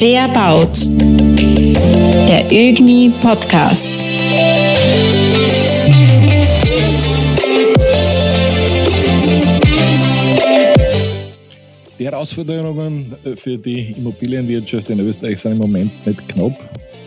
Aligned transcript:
Wer 0.00 0.28
baut? 0.28 0.86
Der 2.28 2.44
ÖGNI 2.52 3.10
Podcast. 3.20 3.88
Die 11.98 12.04
Herausforderungen 12.04 13.12
für 13.34 13.58
die 13.58 13.92
Immobilienwirtschaft 13.98 14.88
in 14.90 15.00
Österreich 15.00 15.40
sind 15.40 15.52
im 15.52 15.58
Moment 15.58 16.06
nicht 16.06 16.28
knapp. 16.28 16.56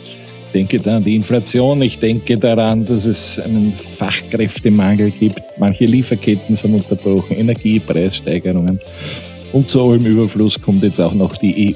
Ich 0.03 0.51
denke 0.53 0.77
da 0.81 0.97
an 0.97 1.03
die 1.05 1.15
Inflation, 1.15 1.81
ich 1.81 1.97
denke 1.97 2.37
daran, 2.37 2.85
dass 2.85 3.05
es 3.05 3.39
einen 3.39 3.71
Fachkräftemangel 3.71 5.11
gibt. 5.11 5.41
Manche 5.57 5.85
Lieferketten 5.85 6.57
sind 6.57 6.73
unterbrochen, 6.73 7.37
Energiepreissteigerungen. 7.37 8.81
Und 9.53 9.69
zu 9.69 9.81
allem 9.81 10.05
Überfluss 10.05 10.59
kommt 10.61 10.83
jetzt 10.83 10.99
auch 10.99 11.13
noch 11.13 11.37
die 11.37 11.73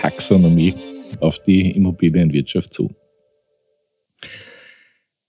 EU-Taxonomie 0.00 0.74
auf 1.20 1.42
die 1.42 1.70
Immobilienwirtschaft 1.72 2.72
zu. 2.72 2.90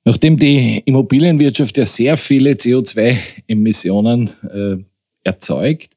Nachdem 0.04 0.38
die 0.38 0.82
Immobilienwirtschaft 0.86 1.78
ja 1.78 1.86
sehr 1.86 2.18
viele 2.18 2.54
CO2-Emissionen 2.54 4.30
äh, 4.52 4.78
erzeugt, 5.24 5.92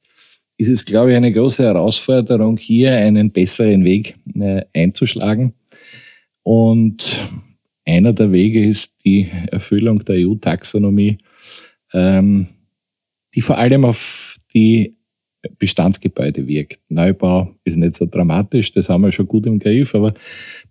ist 0.57 0.69
es, 0.69 0.85
glaube 0.85 1.11
ich, 1.11 1.17
eine 1.17 1.33
große 1.33 1.65
Herausforderung, 1.65 2.57
hier 2.57 2.95
einen 2.95 3.31
besseren 3.31 3.85
Weg 3.85 4.15
äh, 4.39 4.63
einzuschlagen. 4.75 5.55
Und 6.43 7.03
einer 7.87 8.13
der 8.13 8.31
Wege 8.31 8.65
ist 8.65 8.93
die 9.05 9.31
Erfüllung 9.51 10.05
der 10.05 10.17
EU-Taxonomie, 10.17 11.19
ähm, 11.93 12.47
die 13.35 13.41
vor 13.41 13.59
allem 13.59 13.85
auf 13.85 14.37
die 14.55 14.94
Bestandsgebäude 15.59 16.47
wirkt. 16.47 16.79
Neubau 16.89 17.55
ist 17.65 17.77
nicht 17.77 17.95
so 17.95 18.07
dramatisch, 18.07 18.73
das 18.73 18.89
haben 18.89 19.03
wir 19.03 19.13
schon 19.13 19.29
gut 19.29 19.47
im 19.47 19.59
Griff, 19.59 19.95
aber 19.95 20.15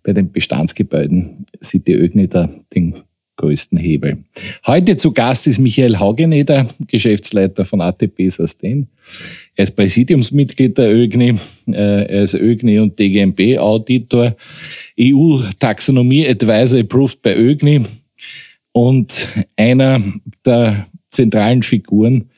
bei 0.02 0.12
den 0.12 0.30
Bestandsgebäuden 0.30 1.46
sieht 1.60 1.86
die 1.86 1.94
ÖGNI 1.94 2.28
da 2.28 2.48
den 2.74 2.94
größten 3.36 3.78
Hebel. 3.78 4.18
Heute 4.66 4.96
zu 4.96 5.12
Gast 5.12 5.46
ist 5.46 5.58
Michael 5.58 5.98
Haugeneder, 5.98 6.68
Geschäftsleiter 6.86 7.64
von 7.64 7.80
ATP 7.80 8.28
Sustain. 8.28 8.86
Er 9.56 9.64
ist 9.64 9.76
Präsidiumsmitglied 9.76 10.78
der 10.78 10.94
ÖGNI, 10.94 11.34
äh, 11.68 12.06
er 12.06 12.22
ist 12.22 12.34
ÖGNI 12.34 12.78
und 12.78 12.98
DGMB 12.98 13.58
Auditor, 13.58 14.36
EU 15.00 15.42
Taxonomie 15.58 16.28
Advisor 16.28 16.80
approved 16.80 17.22
bei 17.22 17.36
ÖGNI 17.36 17.84
und 18.72 19.28
einer 19.56 20.00
der 20.44 20.86
zentralen 21.08 21.62
Figuren 21.62 22.28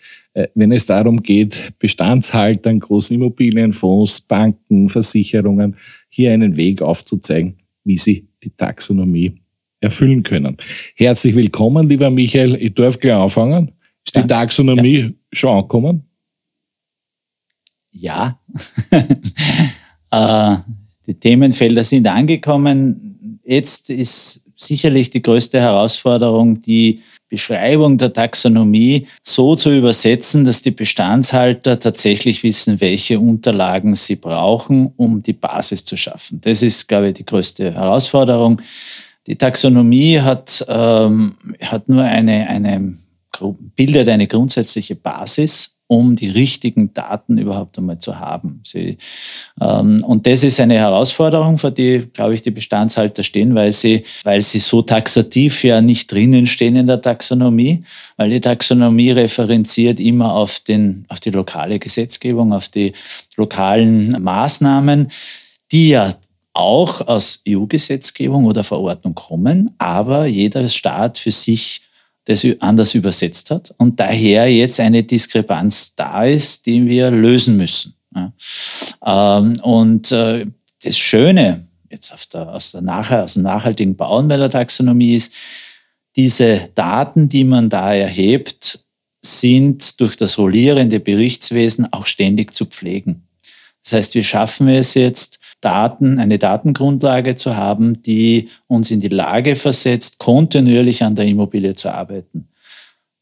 wenn 0.55 0.73
es 0.73 0.85
darum 0.85 1.23
geht, 1.23 1.73
Bestandshaltern, 1.79 2.79
großen 2.79 3.17
Immobilienfonds, 3.17 4.21
Banken, 4.21 4.89
Versicherungen 4.89 5.77
hier 6.11 6.33
einen 6.33 6.57
Weg 6.57 6.83
aufzuzeigen, 6.83 7.57
wie 7.85 7.97
sie 7.97 8.29
die 8.43 8.51
Taxonomie 8.51 9.41
erfüllen 9.81 10.23
können. 10.23 10.57
Herzlich 10.95 11.35
willkommen, 11.35 11.89
lieber 11.89 12.11
Michael. 12.11 12.57
Ich 12.57 12.75
darf 12.75 12.99
gleich 12.99 13.15
anfangen. 13.15 13.73
Ist 14.05 14.17
die 14.17 14.27
Taxonomie 14.27 14.99
ja. 14.99 15.11
schon 15.33 15.51
angekommen? 15.51 16.03
Ja. 17.93 18.39
äh, 20.11 20.57
die 21.07 21.15
Themenfelder 21.15 21.83
sind 21.83 22.07
angekommen. 22.07 23.41
Jetzt 23.45 23.89
ist 23.89 24.43
sicherlich 24.55 25.09
die 25.09 25.23
größte 25.23 25.61
Herausforderung, 25.61 26.61
die 26.61 27.01
Beschreibung 27.29 27.99
der 27.99 28.13
Taxonomie 28.13 29.09
so 29.23 29.57
zu 29.57 29.77
übersetzen, 29.77 30.45
dass 30.45 30.63
die 30.63 30.71
Bestandshalter 30.71 31.81
tatsächlich 31.81 32.43
wissen, 32.43 32.81
welche 32.81 33.19
Unterlagen 33.19 33.95
sie 33.95 34.17
brauchen, 34.17 34.93
um 34.97 35.23
die 35.23 35.33
Basis 35.33 35.85
zu 35.85 35.97
schaffen. 35.97 36.41
Das 36.41 36.63
ist, 36.63 36.87
glaube 36.87 37.09
ich, 37.09 37.15
die 37.15 37.27
größte 37.27 37.75
Herausforderung. 37.75 38.63
Die 39.27 39.37
Taxonomie 39.37 40.21
hat, 40.21 40.65
ähm, 40.69 41.37
hat 41.61 41.89
nur 41.89 42.03
eine, 42.03 42.49
eine, 42.49 42.95
bildet 43.75 44.09
eine 44.09 44.29
grundsätzliche 44.29 44.95
Basis 44.95 45.76
um 45.89 46.17
die 46.17 46.29
richtigen 46.29 46.93
Daten 46.93 47.39
überhaupt 47.39 47.79
einmal 47.79 47.99
zu 47.99 48.19
haben. 48.19 48.61
Sie, 48.65 48.99
ähm, 49.61 50.03
und 50.05 50.27
das 50.27 50.43
ist 50.43 50.59
eine 50.59 50.75
Herausforderung, 50.75 51.59
vor 51.59 51.71
die, 51.71 52.09
glaube 52.13 52.35
ich, 52.35 52.43
die 52.43 52.51
Bestandshalter 52.51 53.23
stehen, 53.23 53.55
weil 53.55 53.73
sie, 53.73 54.03
weil 54.25 54.43
sie 54.43 54.59
so 54.59 54.83
taxativ 54.83 55.63
ja 55.63 55.81
nicht 55.81 56.11
drinnen 56.11 56.47
stehen 56.47 56.77
in 56.77 56.87
der 56.87 57.01
Taxonomie, 57.01 57.85
weil 58.17 58.31
die 58.31 58.41
Taxonomie 58.41 59.13
referenziert 59.13 60.01
immer 60.01 60.33
auf, 60.33 60.61
den, 60.61 61.05
auf 61.09 61.21
die 61.21 61.31
lokale 61.31 61.79
Gesetzgebung, 61.79 62.53
auf 62.53 62.69
die 62.69 62.93
lokalen 63.37 64.23
Maßnahmen, 64.23 65.09
die 65.71 65.91
ja 65.91 66.13
auch 66.53 67.07
aus 67.07 67.43
EU-Gesetzgebung 67.47 68.47
oder 68.47 68.65
Verordnung 68.65 69.15
kommen, 69.15 69.75
aber 69.79 70.27
jeder 70.27 70.69
Staat 70.69 71.19
für 71.19 71.31
sich 71.31 71.83
das 72.27 72.47
anders 72.61 72.95
übersetzt 72.95 73.51
hat 73.51 73.75
und 73.79 73.99
daher 73.99 74.53
jetzt 74.53 74.79
eine 74.81 75.03
Diskrepanz 75.03 75.95
da 75.95 76.25
ist, 76.25 76.67
die 76.67 76.87
wir 76.87 77.11
lösen 77.11 77.57
müssen. 77.57 77.95
Ähm, 79.05 79.61
und 79.63 80.13
äh, 80.13 80.47
das 80.83 80.99
Schöne 80.99 81.67
jetzt 81.91 82.35
der, 82.35 82.49
aus, 82.49 82.73
der 82.73 82.83
Nachher, 82.83 83.25
aus 83.25 83.35
dem 83.35 83.43
nachhaltigen 83.43 83.97
Bauen 83.97 84.29
bei 84.29 84.37
der 84.37 84.51
Taxonomie 84.51 85.15
ist, 85.15 85.33
diese 86.17 86.71
Daten, 86.75 87.29
die 87.29 87.45
man 87.45 87.69
da 87.69 87.95
erhebt, 87.95 88.81
sind 89.21 90.01
durch 90.01 90.17
das 90.17 90.39
rollierende 90.39 91.01
Berichtswesen 91.01 91.93
auch 91.93 92.07
ständig 92.07 92.55
zu 92.55 92.67
pflegen. 92.67 93.29
Das 93.83 93.93
heißt, 93.93 94.15
wir 94.15 94.25
schaffen 94.25 94.69
es 94.69 94.95
jetzt, 94.95 95.39
Daten, 95.61 96.19
eine 96.19 96.39
Datengrundlage 96.39 97.35
zu 97.35 97.57
haben, 97.57 98.03
die 98.03 98.49
uns 98.67 98.91
in 98.91 99.01
die 99.01 99.09
Lage 99.09 99.57
versetzt, 99.57 100.19
kontinuierlich 100.19 101.03
an 101.03 101.15
der 101.15 101.27
Immobilie 101.27 101.75
zu 101.75 101.93
arbeiten. 101.93 102.49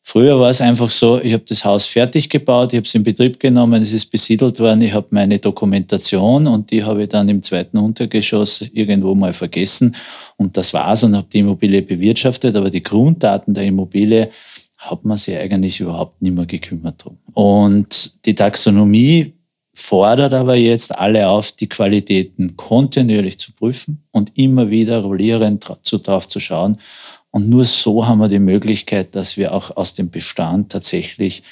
Früher 0.07 0.39
war 0.39 0.51
es 0.51 0.61
einfach 0.61 0.91
so, 0.91 1.19
ich 1.19 1.33
habe 1.33 1.45
das 1.49 1.65
Haus 1.65 1.87
fertig 1.87 2.29
gebaut, 2.29 2.75
ich 2.75 2.77
habe 2.77 2.87
es 2.87 2.95
in 2.95 3.03
Betrieb 3.03 3.41
genommen, 3.41 3.81
es 3.81 3.91
ist 3.91 4.11
besiedelt 4.11 4.61
worden, 4.61 4.83
ich 4.83 4.93
habe 4.93 5.07
meine 5.11 5.39
Dokumentation 5.39 6.47
und 6.47 6.71
die 6.71 6.85
habe 6.85 7.05
ich 7.05 7.09
dann 7.09 7.27
im 7.31 7.43
zweiten 7.43 7.79
Untergeschoss 7.79 8.67
irgendwo 8.75 9.15
mal 9.15 9.33
vergessen 9.33 9.97
und 10.37 10.59
das 10.59 10.75
war's 10.75 11.05
und 11.05 11.17
habe 11.17 11.27
die 11.33 11.39
Immobilie 11.39 11.81
bewirtschaftet, 11.81 12.55
aber 12.55 12.69
die 12.69 12.83
Grunddaten 12.83 13.55
der 13.55 13.65
Immobilie 13.65 14.31
hat 14.77 15.07
man 15.07 15.17
sich 15.17 15.39
eigentlich 15.39 15.81
überhaupt 15.81 16.21
nicht 16.21 16.35
mehr 16.35 16.45
gekümmert 16.45 17.03
drum. 17.03 17.17
Und 17.33 18.25
die 18.27 18.35
Taxonomie 18.35 19.33
fordert 19.75 20.33
aber 20.33 20.55
jetzt 20.55 20.97
alle 20.97 21.29
auf, 21.29 21.53
die 21.53 21.69
Qualitäten 21.69 22.57
kontinuierlich 22.57 23.39
zu 23.39 23.53
prüfen 23.53 24.05
und 24.13 24.33
immer 24.39 24.71
wieder 24.71 25.01
rollierend 25.01 25.67
drauf 25.67 26.29
zu 26.29 26.41
schauen. 26.41 26.79
Und 27.31 27.49
nur 27.49 27.65
so 27.65 28.07
haben 28.07 28.19
wir 28.21 28.29
die 28.29 28.39
Möglichkeit, 28.39 29.17
dass 29.17 29.37
wir 29.37 29.53
auch 29.53 29.77
aus 29.77 29.95
dem 29.95 30.11
Bestand 30.11 30.71
tatsächlich 30.71 31.43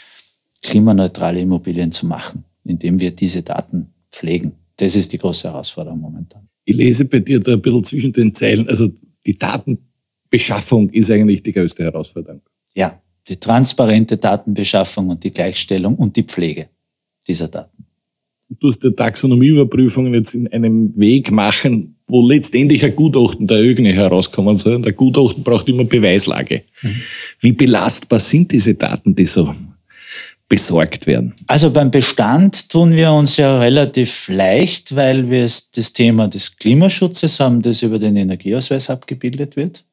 klimaneutrale 0.62 1.40
Immobilien 1.40 1.90
zu 1.90 2.06
machen, 2.06 2.44
indem 2.64 3.00
wir 3.00 3.10
diese 3.10 3.42
Daten 3.42 3.92
pflegen. 4.12 4.52
Das 4.76 4.94
ist 4.94 5.12
die 5.12 5.18
große 5.18 5.48
Herausforderung 5.48 6.00
momentan. 6.00 6.48
Ich 6.64 6.76
lese 6.76 7.06
bei 7.06 7.18
dir 7.18 7.40
da 7.40 7.52
ein 7.52 7.60
bisschen 7.60 7.82
zwischen 7.82 8.12
den 8.12 8.32
Zeilen, 8.32 8.68
also 8.68 8.88
die 9.26 9.36
Datenbeschaffung 9.36 10.88
ist 10.90 11.10
eigentlich 11.10 11.42
die 11.42 11.52
größte 11.52 11.82
Herausforderung. 11.82 12.42
Ja, 12.74 13.02
die 13.28 13.36
transparente 13.36 14.16
Datenbeschaffung 14.16 15.08
und 15.08 15.24
die 15.24 15.32
Gleichstellung 15.32 15.96
und 15.96 16.14
die 16.14 16.22
Pflege 16.22 16.68
dieser 17.26 17.48
Daten 17.48 17.82
du 18.60 18.68
hast 18.68 18.82
der 18.84 18.94
Taxonomieüberprüfungen 18.94 20.14
jetzt 20.14 20.34
in 20.34 20.48
einem 20.52 20.92
Weg 20.98 21.30
machen, 21.30 21.96
wo 22.06 22.26
letztendlich 22.26 22.84
ein 22.84 22.94
Gutachten 22.94 23.46
der 23.46 23.62
ÖGNE 23.62 23.92
herauskommen 23.92 24.56
soll. 24.56 24.74
Und 24.74 24.84
der 24.84 24.92
Gutachten 24.92 25.42
braucht 25.42 25.68
immer 25.68 25.84
Beweislage. 25.84 26.62
Mhm. 26.82 27.02
Wie 27.40 27.52
belastbar 27.52 28.18
sind 28.18 28.52
diese 28.52 28.74
Daten, 28.74 29.14
die 29.14 29.26
so 29.26 29.52
besorgt 30.48 31.06
werden? 31.06 31.32
Also 31.46 31.70
beim 31.70 31.90
Bestand 31.90 32.68
tun 32.68 32.92
wir 32.92 33.12
uns 33.12 33.38
ja 33.38 33.58
relativ 33.58 34.28
leicht, 34.28 34.94
weil 34.94 35.30
wir 35.30 35.48
das 35.74 35.92
Thema 35.92 36.28
des 36.28 36.56
Klimaschutzes 36.56 37.40
haben, 37.40 37.62
das 37.62 37.82
über 37.82 37.98
den 37.98 38.16
Energieausweis 38.16 38.90
abgebildet 38.90 39.56
wird. 39.56 39.84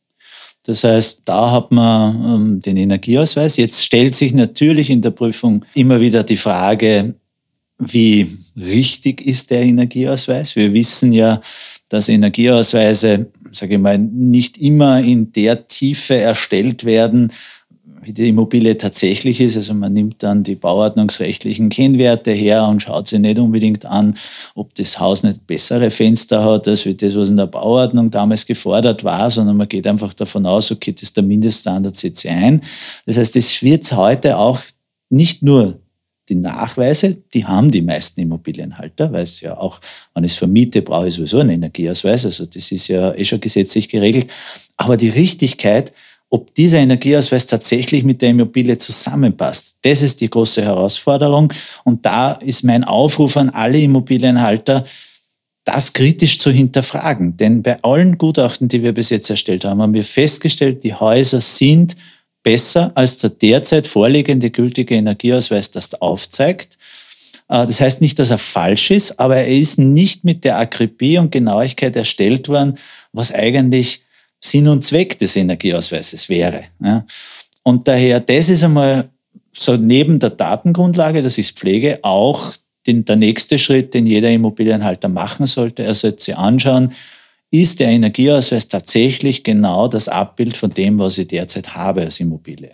Das 0.66 0.84
heißt, 0.84 1.22
da 1.26 1.52
hat 1.52 1.72
man 1.72 2.16
ähm, 2.26 2.60
den 2.60 2.78
Energieausweis. 2.78 3.56
Jetzt 3.58 3.86
stellt 3.86 4.16
sich 4.16 4.34
natürlich 4.34 4.90
in 4.90 5.02
der 5.02 5.12
Prüfung 5.12 5.64
immer 5.74 6.02
wieder 6.02 6.24
die 6.24 6.38
Frage, 6.38 7.16
wie 7.80 8.28
richtig 8.58 9.26
ist 9.26 9.52
der 9.52 9.64
Energieausweis? 9.64 10.56
Wir 10.56 10.74
wissen 10.74 11.14
ja, 11.14 11.42
dass 11.88 12.10
Energieausweise, 12.10 13.32
sage 13.54 13.76
ich 13.76 13.80
mal, 13.80 13.98
nicht 13.98 14.58
immer 14.58 15.02
in 15.02 15.32
der 15.32 15.68
Tiefe 15.68 16.18
erstellt 16.18 16.84
werden, 16.84 17.32
wie 18.02 18.14
die 18.14 18.30
Immobilie 18.30 18.78
tatsächlich 18.78 19.40
ist. 19.40 19.58
Also 19.58 19.74
man 19.74 19.94
nimmt 19.94 20.22
dann 20.24 20.44
die 20.44 20.56
bauordnungsrechtlichen 20.56 21.70
Kennwerte 21.70 22.32
her 22.32 22.68
und 22.68 22.82
schaut 22.84 23.08
sich 23.08 23.20
nicht 23.20 23.40
unbedingt 23.40 23.86
an, 23.86 24.16
ob 24.56 24.76
das 24.76 25.00
Haus 25.00 25.24
nicht 25.24 25.48
bessere 25.48 25.90
Fenster 25.90 26.44
hat, 26.44 26.68
als 26.68 26.86
wie 26.86 26.96
das, 26.96 27.16
was 27.16 27.30
in 27.30 27.38
der 27.38 27.48
Bauordnung 27.48 28.12
damals 28.12 28.46
gefordert 28.46 29.04
war, 29.04 29.32
sondern 29.32 29.58
man 29.58 29.68
geht 29.70 29.88
einfach 29.88 30.14
davon 30.14 30.46
aus, 30.46 30.72
okay, 30.72 30.92
das 30.92 31.04
ist 31.04 31.18
der 31.18 31.24
Mindeststandard, 31.24 31.96
setze 31.96 32.30
ein. 32.30 32.62
Das 33.06 33.18
heißt, 33.18 33.36
es 33.36 33.62
wird 33.64 33.92
heute 33.94 34.38
auch 34.38 34.60
nicht 35.10 35.44
nur 35.44 35.80
die 36.30 36.36
Nachweise, 36.36 37.18
die 37.34 37.46
haben 37.46 37.72
die 37.72 37.82
meisten 37.82 38.22
Immobilienhalter, 38.22 39.12
weil 39.12 39.24
es 39.24 39.42
ja 39.42 39.58
auch, 39.58 39.80
wenn 40.14 40.24
ich 40.24 40.34
es 40.34 40.38
vermiete, 40.38 40.82
brauche 40.82 41.08
ich 41.08 41.16
sowieso 41.16 41.40
einen 41.40 41.52
Energieausweis. 41.52 42.26
Also 42.26 42.46
das 42.46 42.72
ist 42.72 42.88
ja 42.88 43.14
eh 43.14 43.26
schon 43.26 43.40
gesetzlich 43.40 43.90
geregelt. 43.90 44.28
Aber 44.78 44.98
die 44.98 45.10
Richtigkeit, 45.10 45.92
ob 46.30 46.54
dieser 46.54 46.78
Energieausweis 46.78 47.48
tatsächlich 47.48 48.04
mit 48.04 48.22
der 48.22 48.30
Immobilie 48.30 48.78
zusammenpasst, 48.78 49.78
das 49.82 50.02
ist 50.02 50.22
die 50.22 50.30
große 50.30 50.62
Herausforderung. 50.62 51.52
Und 51.84 52.06
da 52.06 52.34
ist 52.34 52.64
mein 52.64 52.84
Aufruf 52.84 53.36
an 53.36 53.50
alle 53.50 53.80
Immobilienhalter, 53.80 54.84
das 55.66 55.94
kritisch 55.94 56.40
zu 56.40 56.52
hinterfragen. 56.52 57.38
Denn 57.38 57.62
bei 57.64 57.82
allen 57.84 58.18
Gutachten, 58.18 58.68
die 58.68 58.84
wir 58.84 58.94
bis 58.94 59.10
jetzt 59.10 59.30
erstellt 59.30 59.66
haben, 59.66 59.82
haben 59.82 59.94
wir 59.94 60.04
festgestellt, 60.04 60.84
die 60.84 60.94
Häuser 60.94 61.42
sind 61.42 61.96
besser 62.44 62.92
als 62.96 63.18
der 63.18 63.32
derzeit 63.32 63.88
vorliegende 63.88 64.50
gültige 64.50 64.96
Energieausweis 64.96 65.72
das 65.72 66.02
aufzeigt. 66.02 66.78
Äh, 67.48 67.66
das 67.68 67.82
heißt 67.82 68.02
nicht, 68.02 68.20
dass 68.20 68.30
er 68.30 68.38
falsch 68.38 68.92
ist, 68.92 69.20
aber 69.20 69.38
er 69.38 69.48
ist 69.48 69.78
nicht 69.78 70.24
mit 70.24 70.44
der 70.44 70.58
Akribie 70.58 71.18
und 71.18 71.32
Genauigkeit 71.32 71.96
erstellt 71.96 72.48
worden, 72.48 72.78
was 73.12 73.34
eigentlich 73.34 74.04
Sinn 74.40 74.68
und 74.68 74.86
Zweck 74.86 75.20
des 75.20 75.36
Energieausweises 75.36 76.30
wäre. 76.30 76.64
Und 77.64 77.88
daher, 77.88 78.22
das 78.22 78.50
ist 78.50 78.64
einmal 78.64 79.10
so 79.52 79.76
neben 79.76 80.20
der 80.20 80.30
Datengrundlage, 80.30 81.22
das 81.22 81.38
ist 81.38 81.58
Pflege, 81.58 82.00
auch 82.04 82.54
der 82.88 83.18
nächste 83.18 83.60
Schritt, 83.60 83.94
den 83.94 84.08
jeder 84.08 84.30
Immobilienhalter 84.32 85.10
machen 85.10 85.46
sollte. 85.46 85.84
Er 85.84 85.94
sollte 85.94 86.24
sich 86.24 86.38
anschauen, 86.38 86.94
ist 87.52 87.80
der 87.80 87.88
Energieausweis 87.90 88.68
tatsächlich 88.68 89.44
genau 89.44 89.88
das 89.88 90.08
Abbild 90.08 90.56
von 90.56 90.70
dem, 90.70 91.00
was 91.00 91.18
ich 91.18 91.28
derzeit 91.28 91.76
habe 91.76 92.02
als 92.02 92.20
Immobilie. 92.20 92.72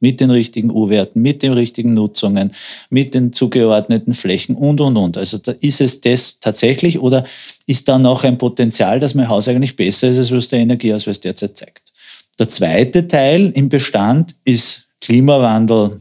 Mit 0.00 0.20
den 0.20 0.30
richtigen 0.30 0.70
U-Werten, 0.70 1.22
mit 1.22 1.42
den 1.42 1.52
richtigen 1.52 1.94
Nutzungen, 1.94 2.52
mit 2.90 3.14
den 3.14 3.32
zugeordneten 3.32 4.12
Flächen 4.12 4.54
und, 4.54 4.80
und, 4.80 4.96
und. 4.96 5.16
Also 5.16 5.38
da 5.38 5.52
ist 5.52 5.80
es 5.80 6.00
das 6.00 6.40
tatsächlich 6.40 6.98
oder 6.98 7.24
ist 7.66 7.88
da 7.88 7.98
noch 7.98 8.24
ein 8.24 8.36
Potenzial, 8.36 9.00
dass 9.00 9.14
mein 9.14 9.28
Haus 9.28 9.48
eigentlich 9.48 9.76
besser 9.76 10.08
ist, 10.08 10.18
als 10.18 10.30
was 10.32 10.48
der 10.48 10.60
Energieausweis 10.60 11.20
derzeit 11.20 11.56
zeigt? 11.56 11.92
Der 12.38 12.48
zweite 12.48 13.06
Teil 13.06 13.50
im 13.54 13.68
Bestand 13.68 14.34
ist 14.44 14.88
Klimawandel 15.00 16.00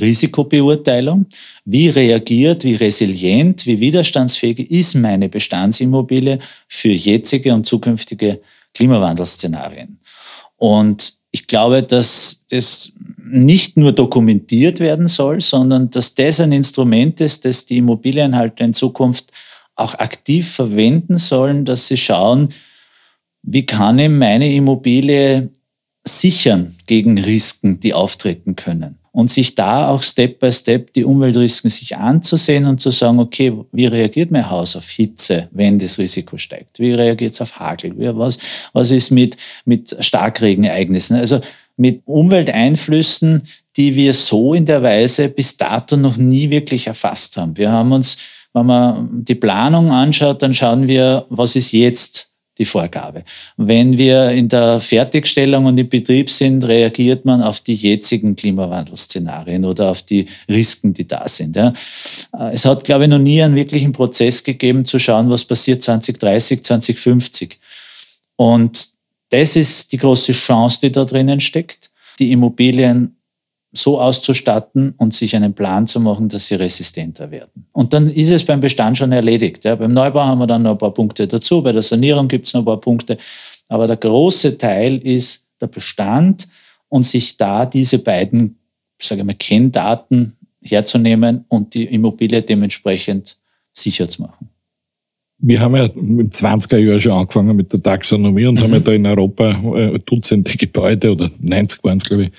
Risikobeurteilung. 0.00 1.26
Wie 1.64 1.88
reagiert, 1.88 2.64
wie 2.64 2.74
resilient, 2.74 3.66
wie 3.66 3.80
widerstandsfähig 3.80 4.70
ist 4.70 4.94
meine 4.94 5.28
Bestandsimmobilie 5.28 6.38
für 6.68 6.92
jetzige 6.92 7.54
und 7.54 7.66
zukünftige 7.66 8.40
Klimawandelszenarien? 8.74 9.98
Und 10.56 11.14
ich 11.30 11.46
glaube, 11.46 11.82
dass 11.82 12.42
das 12.50 12.92
nicht 13.16 13.76
nur 13.76 13.92
dokumentiert 13.92 14.80
werden 14.80 15.08
soll, 15.08 15.40
sondern 15.40 15.90
dass 15.90 16.14
das 16.14 16.40
ein 16.40 16.52
Instrument 16.52 17.20
ist, 17.20 17.44
das 17.44 17.64
die 17.64 17.78
Immobilienhalter 17.78 18.64
in 18.64 18.74
Zukunft 18.74 19.30
auch 19.74 19.94
aktiv 19.94 20.50
verwenden 20.50 21.18
sollen, 21.18 21.64
dass 21.64 21.88
sie 21.88 21.96
schauen, 21.96 22.50
wie 23.42 23.64
kann 23.64 23.98
ich 23.98 24.10
meine 24.10 24.52
Immobilie 24.54 25.50
sichern 26.04 26.72
gegen 26.86 27.18
Risiken, 27.18 27.80
die 27.80 27.94
auftreten 27.94 28.54
können 28.54 29.01
und 29.12 29.30
sich 29.30 29.54
da 29.54 29.88
auch 29.88 30.02
Step 30.02 30.40
by 30.40 30.50
Step 30.50 30.92
die 30.94 31.04
Umweltrisiken 31.04 31.70
sich 31.70 31.96
anzusehen 31.96 32.64
und 32.64 32.80
zu 32.80 32.90
sagen, 32.90 33.20
okay, 33.20 33.52
wie 33.70 33.86
reagiert 33.86 34.30
mein 34.30 34.50
Haus 34.50 34.74
auf 34.74 34.88
Hitze, 34.88 35.48
wenn 35.52 35.78
das 35.78 35.98
Risiko 35.98 36.38
steigt? 36.38 36.78
Wie 36.78 36.94
reagiert 36.94 37.34
es 37.34 37.40
auf 37.42 37.58
Hagel? 37.58 37.94
Was, 38.16 38.38
was 38.72 38.90
ist 38.90 39.10
mit, 39.10 39.36
mit 39.66 39.94
Starkregenereignissen? 40.00 41.16
Also 41.16 41.40
mit 41.76 42.02
Umwelteinflüssen, 42.06 43.42
die 43.76 43.94
wir 43.94 44.14
so 44.14 44.54
in 44.54 44.64
der 44.64 44.82
Weise 44.82 45.28
bis 45.28 45.56
dato 45.56 45.96
noch 45.96 46.16
nie 46.16 46.48
wirklich 46.48 46.86
erfasst 46.86 47.36
haben. 47.36 47.56
Wir 47.56 47.70
haben 47.70 47.92
uns, 47.92 48.16
wenn 48.54 48.66
man 48.66 49.24
die 49.24 49.34
Planung 49.34 49.90
anschaut, 49.90 50.42
dann 50.42 50.54
schauen 50.54 50.88
wir, 50.88 51.26
was 51.28 51.54
ist 51.54 51.72
jetzt 51.72 52.31
die 52.58 52.64
Vorgabe. 52.64 53.24
Wenn 53.56 53.96
wir 53.96 54.30
in 54.30 54.48
der 54.48 54.80
Fertigstellung 54.80 55.64
und 55.64 55.78
im 55.78 55.88
Betrieb 55.88 56.28
sind, 56.28 56.64
reagiert 56.64 57.24
man 57.24 57.42
auf 57.42 57.60
die 57.60 57.74
jetzigen 57.74 58.36
Klimawandelszenarien 58.36 59.64
oder 59.64 59.90
auf 59.90 60.02
die 60.02 60.26
Risiken, 60.48 60.92
die 60.92 61.06
da 61.06 61.26
sind. 61.28 61.56
Äh, 61.56 61.72
es 62.52 62.64
hat, 62.64 62.84
glaube 62.84 63.04
ich, 63.04 63.10
noch 63.10 63.18
nie 63.18 63.42
einen 63.42 63.54
wirklichen 63.54 63.92
Prozess 63.92 64.42
gegeben, 64.44 64.84
zu 64.84 64.98
schauen, 64.98 65.30
was 65.30 65.44
passiert 65.44 65.82
2030, 65.82 66.62
2050. 66.62 67.58
Und 68.36 68.88
das 69.30 69.56
ist 69.56 69.92
die 69.92 69.98
große 69.98 70.32
Chance, 70.32 70.80
die 70.82 70.92
da 70.92 71.04
drinnen 71.04 71.40
steckt, 71.40 71.90
die 72.18 72.32
Immobilien 72.32 73.16
so 73.72 74.00
auszustatten 74.00 74.94
und 74.98 75.14
sich 75.14 75.34
einen 75.34 75.54
Plan 75.54 75.86
zu 75.86 75.98
machen, 75.98 76.28
dass 76.28 76.46
sie 76.46 76.56
resistenter 76.56 77.30
werden. 77.30 77.66
Und 77.72 77.92
dann 77.94 78.10
ist 78.10 78.30
es 78.30 78.44
beim 78.44 78.60
Bestand 78.60 78.98
schon 78.98 79.12
erledigt. 79.12 79.64
Ja, 79.64 79.76
beim 79.76 79.94
Neubau 79.94 80.22
haben 80.24 80.38
wir 80.38 80.46
dann 80.46 80.62
noch 80.62 80.72
ein 80.72 80.78
paar 80.78 80.92
Punkte 80.92 81.26
dazu, 81.26 81.62
bei 81.62 81.72
der 81.72 81.82
Sanierung 81.82 82.28
gibt 82.28 82.46
es 82.46 82.52
noch 82.52 82.60
ein 82.60 82.66
paar 82.66 82.80
Punkte. 82.80 83.16
Aber 83.68 83.86
der 83.86 83.96
große 83.96 84.58
Teil 84.58 84.98
ist 84.98 85.46
der 85.60 85.68
Bestand 85.68 86.46
und 86.88 87.06
sich 87.06 87.36
da 87.36 87.64
diese 87.64 87.98
beiden, 87.98 88.58
sage 89.00 89.22
ich 89.22 89.26
mal, 89.26 89.34
Kenndaten 89.34 90.36
herzunehmen 90.60 91.46
und 91.48 91.72
die 91.72 91.84
Immobilie 91.84 92.42
dementsprechend 92.42 93.36
sicher 93.72 94.06
zu 94.06 94.22
machen 94.22 94.51
wir 95.44 95.60
haben 95.60 95.74
ja 95.74 95.84
im 95.86 96.30
20er 96.30 96.78
Jahr 96.78 97.00
schon 97.00 97.12
angefangen 97.12 97.56
mit 97.56 97.72
der 97.72 97.82
Taxonomie 97.82 98.46
und 98.46 98.54
mhm. 98.54 98.60
haben 98.60 98.72
ja 98.74 98.78
da 98.78 98.92
in 98.92 99.04
Europa 99.04 99.50
äh, 99.76 99.98
Dutzende 99.98 100.52
Gebäude 100.56 101.12
oder 101.12 101.30
90 101.40 101.82
waren 101.82 101.98
es, 101.98 102.04
glaube 102.04 102.24
ich, 102.24 102.30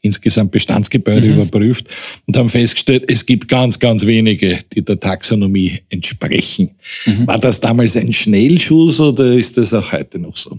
insgesamt 0.00 0.52
Bestandsgebäude 0.52 1.26
mhm. 1.26 1.34
überprüft 1.34 1.88
und 2.26 2.36
haben 2.36 2.48
festgestellt, 2.48 3.04
es 3.08 3.26
gibt 3.26 3.48
ganz, 3.48 3.80
ganz 3.80 4.06
wenige, 4.06 4.60
die 4.72 4.82
der 4.82 5.00
Taxonomie 5.00 5.80
entsprechen. 5.88 6.70
Mhm. 7.04 7.26
War 7.26 7.38
das 7.38 7.58
damals 7.58 7.96
ein 7.96 8.12
Schnellschuss 8.12 9.00
oder 9.00 9.34
ist 9.34 9.58
das 9.58 9.74
auch 9.74 9.92
heute 9.92 10.20
noch 10.20 10.36
so? 10.36 10.58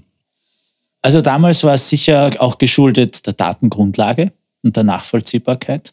Also 1.01 1.21
damals 1.21 1.63
war 1.63 1.75
es 1.75 1.89
sicher 1.89 2.31
auch 2.39 2.57
geschuldet 2.57 3.25
der 3.25 3.33
Datengrundlage 3.33 4.33
und 4.61 4.75
der 4.75 4.83
Nachvollziehbarkeit 4.83 5.93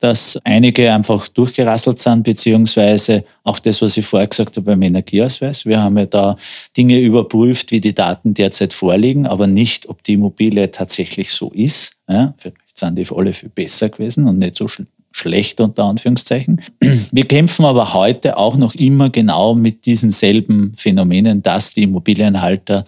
dass 0.00 0.38
einige 0.44 0.92
einfach 0.92 1.26
durchgerasselt 1.28 1.98
sind, 1.98 2.22
beziehungsweise 2.22 3.24
auch 3.42 3.58
das, 3.58 3.82
was 3.82 3.96
ich 3.96 4.06
vorher 4.06 4.28
gesagt 4.28 4.56
habe 4.56 4.66
beim 4.66 4.82
Energieausweis. 4.82 5.66
Wir 5.66 5.82
haben 5.82 5.98
ja 5.98 6.06
da 6.06 6.36
Dinge 6.76 7.00
überprüft, 7.00 7.72
wie 7.72 7.80
die 7.80 7.94
Daten 7.94 8.32
derzeit 8.32 8.72
vorliegen, 8.72 9.26
aber 9.26 9.48
nicht, 9.48 9.88
ob 9.88 10.04
die 10.04 10.14
Immobilie 10.14 10.70
tatsächlich 10.70 11.32
so 11.32 11.50
ist. 11.50 11.92
Ja, 12.08 12.34
vielleicht 12.38 12.78
sind 12.78 12.96
die 12.96 13.06
alle 13.12 13.32
viel 13.32 13.48
besser 13.48 13.88
gewesen 13.88 14.28
und 14.28 14.38
nicht 14.38 14.56
so 14.56 14.68
sch 14.68 14.82
schlecht 15.10 15.60
unter 15.60 15.84
Anführungszeichen. 15.84 16.60
Wir 16.80 17.24
kämpfen 17.24 17.64
aber 17.64 17.94
heute 17.94 18.36
auch 18.36 18.56
noch 18.56 18.74
immer 18.74 19.10
genau 19.10 19.54
mit 19.54 19.86
diesen 19.86 20.10
selben 20.10 20.74
Phänomenen, 20.76 21.42
dass 21.42 21.72
die 21.72 21.84
Immobilienhalter 21.84 22.84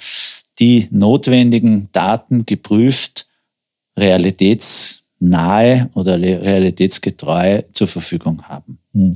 die 0.61 0.87
notwendigen 0.91 1.89
Daten 1.93 2.45
geprüft, 2.45 3.27
realitäts 3.99 5.00
nahe 5.21 5.91
oder 5.95 6.19
realitätsgetreu 6.19 7.63
zur 7.73 7.87
Verfügung 7.87 8.43
haben. 8.49 8.79
Mhm. 8.93 9.15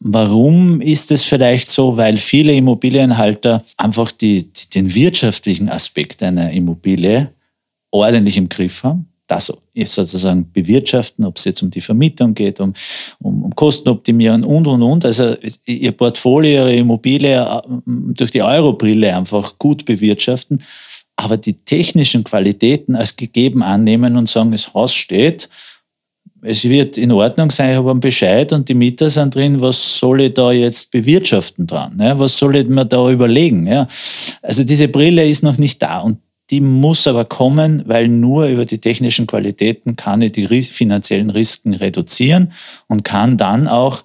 Warum 0.00 0.80
ist 0.80 1.10
es 1.12 1.24
vielleicht 1.24 1.70
so? 1.70 1.96
Weil 1.96 2.16
viele 2.16 2.52
Immobilienhalter 2.52 3.62
einfach 3.76 4.12
die, 4.12 4.50
den 4.74 4.94
wirtschaftlichen 4.94 5.68
Aspekt 5.68 6.22
einer 6.22 6.50
Immobilie 6.50 7.32
ordentlich 7.90 8.36
im 8.36 8.48
Griff 8.48 8.82
haben. 8.82 9.08
Das 9.28 9.52
ist 9.72 9.94
sozusagen 9.94 10.52
bewirtschaften, 10.52 11.24
ob 11.24 11.36
es 11.38 11.44
jetzt 11.44 11.62
um 11.62 11.70
die 11.70 11.80
Vermietung 11.80 12.34
geht, 12.34 12.60
um, 12.60 12.72
um, 13.18 13.44
um 13.44 13.54
Kostenoptimierung 13.54 14.44
und, 14.44 14.66
und, 14.66 14.82
und. 14.82 15.04
Also 15.04 15.34
ihr 15.64 15.92
Portfolio, 15.92 16.68
ihre 16.68 16.74
Immobilie 16.74 17.36
äh, 17.36 17.60
durch 17.86 18.30
die 18.30 18.42
Eurobrille 18.42 19.16
einfach 19.16 19.58
gut 19.58 19.84
bewirtschaften 19.84 20.62
aber 21.16 21.38
die 21.38 21.54
technischen 21.54 22.24
Qualitäten 22.24 22.94
als 22.94 23.16
gegeben 23.16 23.62
annehmen 23.62 24.16
und 24.16 24.28
sagen, 24.28 24.52
das 24.52 24.74
Haus 24.74 24.94
steht, 24.94 25.48
es 26.42 26.64
wird 26.64 26.98
in 26.98 27.10
Ordnung 27.10 27.50
sein, 27.50 27.70
ich 27.70 27.76
habe 27.76 27.90
einen 27.90 28.00
Bescheid 28.00 28.52
und 28.52 28.68
die 28.68 28.74
Mieter 28.74 29.10
sind 29.10 29.34
drin, 29.34 29.60
was 29.60 29.98
soll 29.98 30.20
ich 30.20 30.34
da 30.34 30.52
jetzt 30.52 30.90
bewirtschaften 30.90 31.66
dran? 31.66 31.98
Ja? 32.00 32.18
Was 32.18 32.38
soll 32.38 32.56
ich 32.56 32.68
mir 32.68 32.84
da 32.84 33.10
überlegen? 33.10 33.66
Ja? 33.66 33.88
Also 34.42 34.62
diese 34.62 34.88
Brille 34.88 35.26
ist 35.26 35.42
noch 35.42 35.58
nicht 35.58 35.82
da 35.82 36.00
und 36.00 36.18
die 36.50 36.60
muss 36.60 37.08
aber 37.08 37.24
kommen, 37.24 37.82
weil 37.86 38.06
nur 38.06 38.46
über 38.46 38.64
die 38.64 38.78
technischen 38.78 39.26
Qualitäten 39.26 39.96
kann 39.96 40.22
ich 40.22 40.32
die 40.32 40.46
finanziellen 40.62 41.30
Risiken 41.30 41.74
reduzieren 41.74 42.52
und 42.86 43.02
kann 43.02 43.36
dann 43.36 43.66
auch 43.66 44.04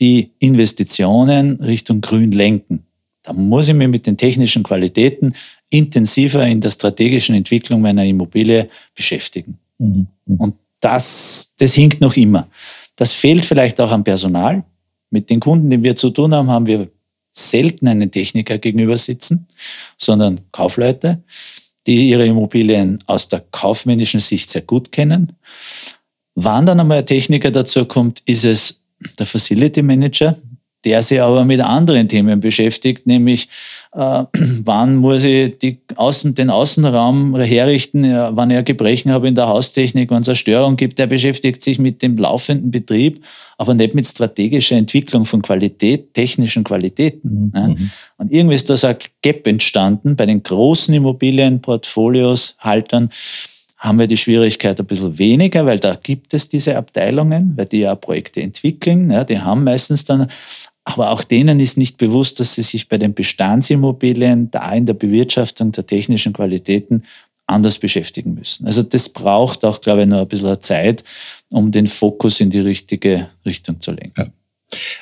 die 0.00 0.32
Investitionen 0.40 1.60
Richtung 1.60 2.00
Grün 2.00 2.32
lenken. 2.32 2.81
Da 3.22 3.32
muss 3.32 3.68
ich 3.68 3.74
mich 3.74 3.88
mit 3.88 4.06
den 4.06 4.16
technischen 4.16 4.62
Qualitäten 4.62 5.32
intensiver 5.70 6.46
in 6.46 6.60
der 6.60 6.70
strategischen 6.70 7.34
Entwicklung 7.34 7.80
meiner 7.80 8.04
Immobilie 8.04 8.68
beschäftigen. 8.94 9.58
Mhm. 9.78 10.06
mhm. 10.26 10.36
Und 10.36 10.54
das, 10.80 11.52
das 11.58 11.74
hinkt 11.74 12.00
noch 12.00 12.16
immer. 12.16 12.48
Das 12.96 13.12
fehlt 13.12 13.44
vielleicht 13.44 13.80
auch 13.80 13.90
am 13.90 14.02
Personal. 14.02 14.64
Mit 15.10 15.30
den 15.30 15.40
Kunden, 15.40 15.70
die 15.70 15.82
wir 15.82 15.94
zu 15.94 16.10
tun 16.10 16.34
haben, 16.34 16.50
haben 16.50 16.66
wir 16.66 16.88
selten 17.30 17.88
einen 17.88 18.10
Techniker 18.10 18.58
gegenüber 18.58 18.98
sitzen, 18.98 19.46
sondern 19.96 20.40
Kaufleute, 20.50 21.22
die 21.86 22.10
ihre 22.10 22.26
Immobilien 22.26 22.98
aus 23.06 23.28
der 23.28 23.44
kaufmännischen 23.50 24.20
Sicht 24.20 24.50
sehr 24.50 24.62
gut 24.62 24.92
kennen. 24.92 25.32
Wann 26.34 26.66
dann 26.66 26.80
einmal 26.80 26.98
ein 26.98 27.06
Techniker 27.06 27.50
dazu 27.50 27.84
kommt, 27.84 28.20
ist 28.26 28.44
es 28.44 28.80
der 29.18 29.26
Facility 29.26 29.82
Manager, 29.82 30.36
der 30.84 31.02
sich 31.02 31.20
aber 31.20 31.44
mit 31.44 31.60
anderen 31.60 32.08
Themen 32.08 32.40
beschäftigt, 32.40 33.06
nämlich 33.06 33.48
äh, 33.94 34.24
wann 34.64 34.96
muss 34.96 35.24
ich 35.24 35.58
die 35.58 35.78
Außen, 35.96 36.34
den 36.34 36.50
Außenraum 36.50 37.38
herrichten, 37.40 38.04
ja, 38.04 38.34
wann 38.34 38.50
ich 38.50 38.64
Gebrechen 38.64 39.12
habe 39.12 39.28
in 39.28 39.34
der 39.34 39.48
Haustechnik, 39.48 40.10
wann 40.10 40.22
es 40.22 40.28
eine 40.28 40.36
Störung 40.36 40.76
gibt, 40.76 40.98
der 40.98 41.06
beschäftigt 41.06 41.62
sich 41.62 41.78
mit 41.78 42.02
dem 42.02 42.16
laufenden 42.16 42.70
Betrieb, 42.70 43.22
aber 43.58 43.74
nicht 43.74 43.94
mit 43.94 44.06
strategischer 44.06 44.76
Entwicklung 44.76 45.24
von 45.24 45.42
Qualität, 45.42 46.14
technischen 46.14 46.64
Qualitäten. 46.64 47.52
Mhm. 47.54 47.60
Ja. 47.60 47.74
Und 48.18 48.32
irgendwie 48.32 48.56
ist 48.56 48.68
da 48.68 48.76
so 48.76 48.88
ein 48.88 48.96
Gap 49.22 49.46
entstanden 49.46 50.16
bei 50.16 50.26
den 50.26 50.42
großen 50.42 50.92
Immobilienportfolios, 50.94 52.56
Haltern, 52.58 53.10
haben 53.82 53.98
wir 53.98 54.06
die 54.06 54.16
Schwierigkeit 54.16 54.78
ein 54.78 54.86
bisschen 54.86 55.18
weniger, 55.18 55.66
weil 55.66 55.80
da 55.80 55.96
gibt 56.00 56.32
es 56.34 56.48
diese 56.48 56.76
Abteilungen, 56.76 57.54
weil 57.56 57.64
die 57.64 57.80
ja 57.80 57.96
Projekte 57.96 58.40
entwickeln. 58.40 59.10
Ja, 59.10 59.24
die 59.24 59.40
haben 59.40 59.64
meistens 59.64 60.04
dann 60.04 60.28
aber 60.84 61.10
auch 61.10 61.22
denen 61.22 61.60
ist 61.60 61.78
nicht 61.78 61.96
bewusst, 61.96 62.40
dass 62.40 62.54
sie 62.54 62.62
sich 62.62 62.88
bei 62.88 62.98
den 62.98 63.14
Bestandsimmobilien, 63.14 64.50
da 64.50 64.72
in 64.72 64.86
der 64.86 64.94
Bewirtschaftung 64.94 65.72
der 65.72 65.86
technischen 65.86 66.32
Qualitäten 66.32 67.04
anders 67.46 67.78
beschäftigen 67.78 68.34
müssen. 68.34 68.66
Also 68.66 68.82
das 68.82 69.08
braucht 69.08 69.64
auch, 69.64 69.80
glaube 69.80 70.02
ich, 70.02 70.06
noch 70.06 70.22
ein 70.22 70.28
bisschen 70.28 70.60
Zeit, 70.60 71.04
um 71.50 71.70
den 71.70 71.86
Fokus 71.86 72.40
in 72.40 72.50
die 72.50 72.60
richtige 72.60 73.28
Richtung 73.44 73.80
zu 73.80 73.92
lenken. 73.92 74.12
Ja. 74.16 74.32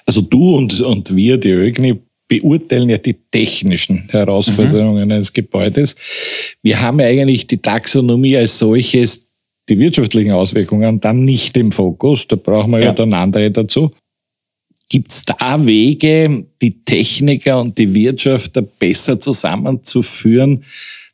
Also 0.04 0.20
du 0.20 0.56
und, 0.56 0.80
und 0.80 1.14
wir, 1.14 1.38
die 1.38 1.50
ÖGNI, 1.50 2.00
beurteilen 2.30 2.88
ja 2.88 2.98
die 2.98 3.16
technischen 3.30 4.08
Herausforderungen 4.10 5.06
mhm. 5.06 5.12
eines 5.12 5.32
Gebäudes. 5.32 5.96
Wir 6.62 6.80
haben 6.80 7.00
ja 7.00 7.06
eigentlich 7.06 7.48
die 7.48 7.58
Taxonomie 7.58 8.36
als 8.36 8.58
solches, 8.58 9.26
die 9.68 9.78
wirtschaftlichen 9.78 10.30
Auswirkungen 10.30 11.00
dann 11.00 11.24
nicht 11.24 11.56
im 11.56 11.72
Fokus. 11.72 12.28
Da 12.28 12.36
brauchen 12.36 12.70
wir 12.70 12.78
ja, 12.78 12.86
ja 12.86 12.92
dann 12.92 13.12
andere 13.14 13.50
dazu. 13.50 13.90
Gibt 14.90 15.12
es 15.12 15.24
da 15.24 15.64
Wege, 15.64 16.44
die 16.60 16.84
Techniker 16.84 17.60
und 17.60 17.78
die 17.78 17.94
Wirtschaft 17.94 18.56
da 18.56 18.60
besser 18.60 19.20
zusammenzuführen? 19.20 20.64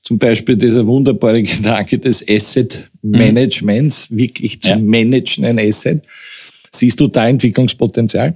Zum 0.03 0.19
Beispiel 0.19 0.57
dieser 0.57 0.87
wunderbare 0.87 1.43
Gedanke 1.45 1.99
des 1.99 2.25
Asset 2.27 2.89
Managements, 3.03 4.11
mhm. 4.11 4.17
wirklich 4.17 4.63
zu 4.63 4.71
ja. 4.71 4.79
managen 4.79 5.45
ein 5.45 5.59
Asset. 5.59 6.03
Siehst 6.73 6.99
du 6.99 7.07
da 7.07 7.29
Entwicklungspotenzial? 7.29 8.35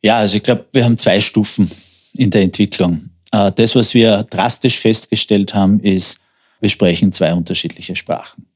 Ja, 0.00 0.18
also 0.18 0.36
ich 0.36 0.44
glaube, 0.44 0.64
wir 0.72 0.84
haben 0.84 0.96
zwei 0.96 1.20
Stufen 1.20 1.68
in 2.14 2.30
der 2.30 2.42
Entwicklung. 2.42 3.10
Äh, 3.32 3.50
das, 3.56 3.74
was 3.74 3.94
wir 3.94 4.22
drastisch 4.30 4.78
festgestellt 4.78 5.54
haben, 5.54 5.80
ist, 5.80 6.20
wir 6.60 6.68
sprechen 6.68 7.10
zwei 7.10 7.34
unterschiedliche 7.34 7.96
Sprachen. 7.96 8.46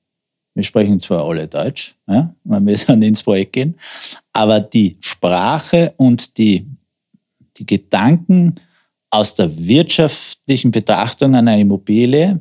Wir 0.54 0.62
sprechen 0.62 1.00
zwar 1.00 1.24
alle 1.24 1.48
Deutsch, 1.48 1.94
ja, 2.06 2.34
wenn 2.44 2.66
wir 2.66 2.76
dann 2.76 3.02
ins 3.02 3.22
Projekt 3.22 3.54
gehen, 3.54 3.74
aber 4.32 4.60
die 4.60 4.96
Sprache 5.00 5.92
und 5.96 6.38
die, 6.38 6.66
die 7.56 7.66
Gedanken 7.66 8.54
aus 9.10 9.34
der 9.34 9.56
wirtschaftlichen 9.56 10.70
Betrachtung 10.70 11.34
einer 11.34 11.56
Immobilie 11.58 12.40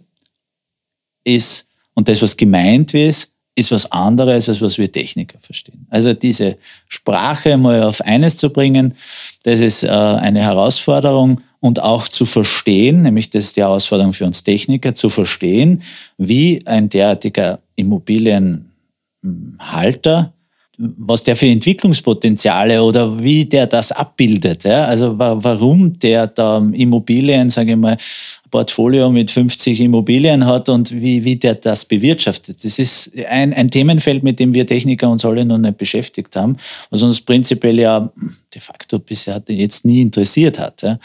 ist, 1.24 1.68
und 1.96 2.08
das, 2.08 2.22
was 2.22 2.36
gemeint 2.36 2.94
ist, 2.94 3.32
ist 3.56 3.72
was 3.72 3.92
anderes, 3.92 4.50
als 4.50 4.62
was 4.62 4.78
wir 4.78 4.92
Techniker 4.92 5.38
verstehen. 5.40 5.86
Also 5.90 6.14
diese 6.14 6.58
Sprache 6.88 7.56
mal 7.58 7.84
auf 7.84 8.02
eines 8.02 8.38
zu 8.38 8.50
bringen, 8.50 8.96
das 9.44 9.60
ist 9.60 9.84
äh, 9.84 9.90
eine 9.90 10.42
Herausforderung 10.42 11.42
und 11.64 11.82
auch 11.82 12.08
zu 12.10 12.26
verstehen, 12.26 13.04
nämlich 13.04 13.30
das 13.30 13.46
ist 13.46 13.56
die 13.56 13.62
Herausforderung 13.62 14.12
für 14.12 14.26
uns 14.26 14.44
Techniker, 14.44 14.94
zu 14.94 15.10
verstehen, 15.10 15.82
wie 16.18 16.62
ein 16.66 16.90
derartiger 16.90 17.62
Immobilienhalter 17.78 20.34
was 20.78 21.22
der 21.22 21.36
für 21.36 21.46
Entwicklungspotenziale 21.46 22.82
oder 22.82 23.22
wie 23.22 23.46
der 23.46 23.68
das 23.68 23.92
abbildet. 23.92 24.64
Ja? 24.64 24.86
Also 24.86 25.18
warum 25.18 26.00
der 26.00 26.28
da 26.28 26.58
Immobilien, 26.74 27.50
sage 27.52 27.72
ich 27.72 27.78
mal, 27.78 27.96
Portfolio 28.50 29.10
mit 29.10 29.30
50 29.30 29.82
Immobilien 29.82 30.46
hat 30.46 30.70
und 30.70 30.92
wie, 30.92 31.24
wie 31.24 31.36
der 31.36 31.56
das 31.56 31.86
bewirtschaftet. 31.86 32.64
Das 32.66 32.80
ist 32.80 33.12
ein, 33.30 33.54
ein 33.54 33.70
Themenfeld, 33.70 34.24
mit 34.24 34.40
dem 34.40 34.54
wir 34.54 34.66
Techniker 34.66 35.10
uns 35.10 35.26
alle 35.26 35.46
noch 35.46 35.60
nicht 35.60 35.78
beschäftigt 35.78 36.36
haben, 36.36 36.58
was 36.90 37.04
uns 37.04 37.22
prinzipiell 37.22 37.80
ja 37.80 38.12
de 38.54 38.62
facto 38.62 39.00
bisher 39.00 39.42
jetzt 39.48 39.86
nie 39.86 40.02
interessiert 40.02 40.60
hat. 40.60 40.82
Ja? 40.82 40.98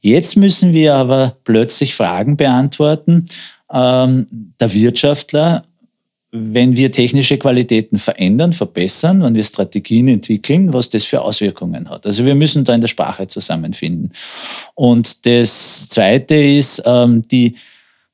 Jetzt 0.00 0.36
müssen 0.36 0.72
wir 0.72 0.94
aber 0.94 1.36
plötzlich 1.44 1.94
Fragen 1.94 2.36
beantworten, 2.36 3.26
ähm, 3.72 4.26
der 4.58 4.72
Wirtschaftler 4.72 5.62
wenn 6.32 6.76
wir 6.76 6.92
technische 6.92 7.38
Qualitäten 7.38 7.98
verändern, 7.98 8.52
verbessern, 8.52 9.22
wenn 9.22 9.34
wir 9.34 9.42
Strategien 9.42 10.06
entwickeln, 10.08 10.72
was 10.72 10.88
das 10.88 11.04
für 11.04 11.22
Auswirkungen 11.22 11.90
hat. 11.90 12.06
Also 12.06 12.24
wir 12.24 12.36
müssen 12.36 12.64
da 12.64 12.74
in 12.74 12.80
der 12.80 12.88
Sprache 12.88 13.26
zusammenfinden. 13.26 14.12
Und 14.74 15.26
das 15.26 15.88
Zweite 15.88 16.36
ist, 16.36 16.82
ähm, 16.86 17.26
die, 17.28 17.56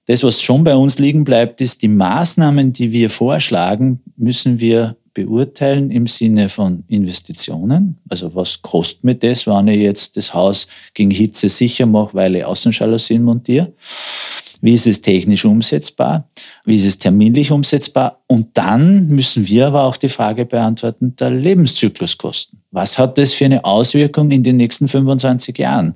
das, 0.07 0.23
was 0.23 0.40
schon 0.40 0.64
bei 0.64 0.75
uns 0.75 0.99
liegen 0.99 1.25
bleibt, 1.25 1.61
ist, 1.61 1.83
die 1.83 1.88
Maßnahmen, 1.88 2.73
die 2.73 2.90
wir 2.90 3.11
vorschlagen, 3.11 4.00
müssen 4.16 4.61
wir 4.61 4.97
beurteilen 5.16 5.90
im 5.90 6.06
Sinne 6.06 6.50
von 6.50 6.85
Investitionen. 6.88 7.96
Also 8.11 8.35
was 8.35 8.61
kostet 8.61 9.02
mir 9.02 9.14
das, 9.14 9.46
wenn 9.46 9.68
ich 9.68 9.80
jetzt 9.80 10.18
das 10.18 10.35
Haus 10.35 10.66
gegen 10.92 11.11
Hitze 11.11 11.49
sicher 11.49 11.87
mache, 11.87 12.12
weil 12.12 12.37
ich 12.37 12.44
Außenjalousien 12.44 13.23
montiere? 13.23 13.73
Wie 14.61 14.75
ist 14.75 14.87
es 14.87 15.00
technisch 15.00 15.46
umsetzbar? 15.46 16.28
Wie 16.64 16.76
ist 16.76 16.85
es 16.85 16.99
terminlich 16.99 17.50
umsetzbar? 17.50 18.23
Und 18.26 18.49
dann 18.54 19.08
müssen 19.08 19.46
wir 19.46 19.68
aber 19.68 19.85
auch 19.85 19.96
die 19.96 20.11
Frage 20.11 20.44
beantworten 20.44 21.16
der 21.16 21.30
Lebenszykluskosten. 21.30 22.61
Was 22.70 22.99
hat 22.99 23.16
das 23.16 23.32
für 23.32 23.46
eine 23.46 23.64
Auswirkung 23.64 24.30
in 24.30 24.42
den 24.42 24.58
nächsten 24.58 24.87
25 24.87 25.56
Jahren? 25.56 25.94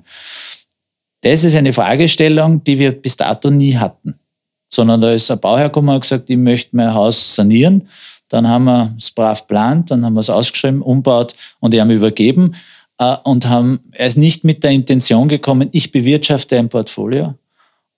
Das 1.21 1.43
ist 1.43 1.55
eine 1.55 1.73
Fragestellung, 1.73 2.63
die 2.63 2.79
wir 2.79 2.91
bis 2.91 3.17
dato 3.17 3.51
nie 3.51 3.75
hatten. 3.77 4.15
Sondern 4.73 5.01
da 5.01 5.11
ist 5.11 5.29
ein 5.29 5.39
Bauherr 5.39 5.69
gekommen 5.69 5.89
und 5.89 6.01
gesagt, 6.01 6.29
ich 6.29 6.37
möchte 6.37 6.75
mein 6.75 6.93
Haus 6.93 7.35
sanieren. 7.35 7.87
Dann 8.31 8.47
haben 8.47 8.65
wir 8.65 8.93
es 8.97 9.11
brav 9.11 9.47
plant, 9.47 9.91
dann 9.91 10.05
haben 10.05 10.13
wir 10.13 10.21
es 10.21 10.29
ausgeschrieben, 10.29 10.81
umbaut 10.81 11.35
und 11.59 11.77
haben 11.77 11.91
übergeben 11.91 12.55
äh, 12.97 13.15
und 13.23 13.47
haben, 13.47 13.79
er 13.91 14.07
ist 14.07 14.17
nicht 14.17 14.43
mit 14.43 14.63
der 14.63 14.71
Intention 14.71 15.27
gekommen, 15.27 15.69
ich 15.71 15.91
bewirtschafte 15.91 16.57
ein 16.57 16.69
Portfolio, 16.69 17.35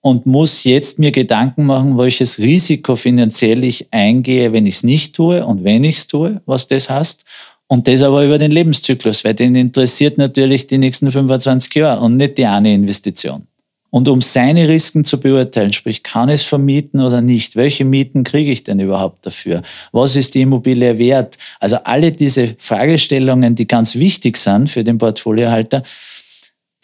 und 0.04 0.26
muss 0.26 0.64
jetzt 0.64 0.98
mir 0.98 1.12
Gedanken 1.12 1.64
machen, 1.64 1.96
welches 1.96 2.38
Risiko 2.38 2.94
finanziell 2.94 3.64
ich 3.64 3.90
eingehe, 3.90 4.52
wenn 4.52 4.66
ich 4.66 4.74
es 4.74 4.82
nicht 4.82 5.14
tue 5.14 5.46
und 5.46 5.64
wenn 5.64 5.82
ich 5.82 5.96
es 5.96 6.06
tue, 6.06 6.42
was 6.44 6.66
das 6.66 6.90
heißt. 6.90 7.24
Und 7.68 7.88
das 7.88 8.02
aber 8.02 8.22
über 8.22 8.36
den 8.36 8.50
Lebenszyklus, 8.50 9.24
weil 9.24 9.32
den 9.32 9.54
interessiert 9.54 10.18
natürlich 10.18 10.66
die 10.66 10.76
nächsten 10.76 11.10
25 11.10 11.74
Jahre 11.74 12.02
und 12.02 12.16
nicht 12.16 12.36
die 12.36 12.44
eine 12.44 12.74
Investition. 12.74 13.46
Und 13.94 14.08
um 14.08 14.20
seine 14.20 14.66
Risiken 14.66 15.04
zu 15.04 15.20
beurteilen, 15.20 15.72
sprich, 15.72 16.02
kann 16.02 16.28
es 16.28 16.42
vermieten 16.42 17.00
oder 17.00 17.20
nicht? 17.20 17.54
Welche 17.54 17.84
Mieten 17.84 18.24
kriege 18.24 18.50
ich 18.50 18.64
denn 18.64 18.80
überhaupt 18.80 19.24
dafür? 19.24 19.62
Was 19.92 20.16
ist 20.16 20.34
die 20.34 20.40
Immobilie 20.40 20.98
wert? 20.98 21.38
Also 21.60 21.76
alle 21.84 22.10
diese 22.10 22.56
Fragestellungen, 22.58 23.54
die 23.54 23.68
ganz 23.68 23.94
wichtig 23.94 24.36
sind 24.36 24.68
für 24.68 24.82
den 24.82 24.98
Portfoliohalter, 24.98 25.84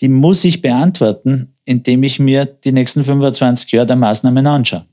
die 0.01 0.09
muss 0.09 0.45
ich 0.45 0.63
beantworten, 0.63 1.53
indem 1.65 2.05
ich 2.05 2.21
mir 2.21 2.45
die 2.45 2.71
nächsten 2.71 3.03
25 3.03 3.73
Jahre 3.73 3.87
der 3.87 3.97
Maßnahmen 3.97 4.47
anschaue. 4.47 4.85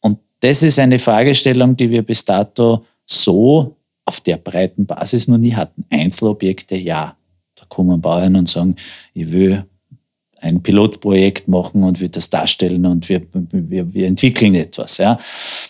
Und 0.00 0.18
das 0.40 0.64
ist 0.64 0.80
eine 0.80 0.98
Fragestellung, 0.98 1.76
die 1.76 1.88
wir 1.88 2.02
bis 2.02 2.24
dato 2.24 2.84
so 3.06 3.76
auf 4.04 4.20
der 4.22 4.38
breiten 4.38 4.86
Basis 4.86 5.28
noch 5.28 5.38
nie 5.38 5.54
hatten. 5.54 5.84
Einzelobjekte, 5.88 6.76
ja. 6.76 7.16
Da 7.54 7.64
kommen 7.68 8.00
Bauern 8.00 8.34
und 8.34 8.48
sagen, 8.48 8.74
ich 9.14 9.30
will 9.30 9.64
ein 10.40 10.62
Pilotprojekt 10.62 11.48
machen 11.48 11.82
und 11.82 12.00
wir 12.00 12.08
das 12.08 12.30
darstellen 12.30 12.86
und 12.86 13.08
wir, 13.08 13.22
wir, 13.50 13.92
wir 13.92 14.06
entwickeln 14.06 14.54
etwas. 14.54 14.98
Ja. 14.98 15.18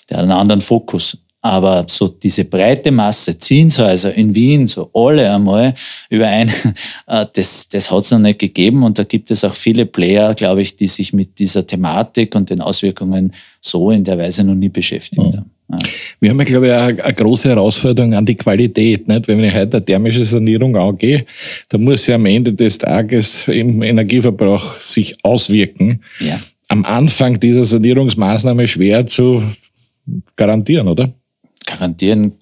Der 0.09 0.19
hat 0.19 0.23
einen 0.25 0.33
anderen 0.33 0.61
Fokus. 0.61 1.19
Aber 1.41 1.87
so 1.89 2.09
diese 2.09 2.45
breite 2.45 2.91
Masse, 2.91 3.39
Zinshäuser 3.39 4.13
in 4.13 4.35
Wien, 4.35 4.67
so 4.67 4.91
alle 4.93 5.33
einmal 5.33 5.73
überein, 6.11 6.51
äh, 7.07 7.27
das, 7.33 7.69
das 7.69 7.91
hat 7.91 8.05
es 8.05 8.11
noch 8.11 8.19
nicht 8.19 8.41
gegeben. 8.41 8.83
Und 8.83 8.99
da 8.99 9.05
gibt 9.05 9.31
es 9.31 9.45
auch 9.45 9.55
viele 9.55 9.87
Player, 9.87 10.35
glaube 10.35 10.63
ich, 10.63 10.75
die 10.75 10.89
sich 10.89 11.13
mit 11.13 11.39
dieser 11.39 11.65
Thematik 11.65 12.35
und 12.35 12.51
den 12.51 12.61
Auswirkungen 12.61 13.33
so 13.61 13.93
in 13.93 14.03
der 14.03 14.19
Weise 14.19 14.43
noch 14.43 14.57
nie 14.57 14.69
beschäftigt 14.69 15.35
mhm. 15.35 15.37
haben. 15.39 15.58
Ja. 15.71 15.79
Wir 16.21 16.31
haben, 16.31 16.45
glaube 16.45 16.67
ich, 16.67 16.73
eine, 16.73 17.05
eine, 17.05 17.15
große 17.15 17.51
Herausforderung 17.51 18.15
an 18.15 18.25
die 18.25 18.35
Qualität. 18.35 19.07
Nicht? 19.07 19.29
Wenn 19.29 19.43
ich 19.45 19.55
heute 19.55 19.77
eine 19.77 19.85
thermische 19.85 20.25
Sanierung 20.25 20.77
angehe, 20.77 21.27
dann 21.69 21.83
muss 21.83 22.05
sie 22.05 22.15
am 22.15 22.27
Ende 22.27 22.53
des 22.55 22.79
Tages 22.79 23.49
im 23.49 23.83
Energieverbrauch 23.83 24.81
sich 24.81 25.17
auswirken. 25.23 26.03
Ja. 26.21 26.39
Am 26.69 26.85
Anfang 26.85 27.39
dieser 27.39 27.65
Sanierungsmaßnahme 27.65 28.67
schwer 28.67 29.07
zu 29.07 29.43
garantieren, 30.37 30.89
oder? 30.89 31.13
garantieren, 31.69 32.33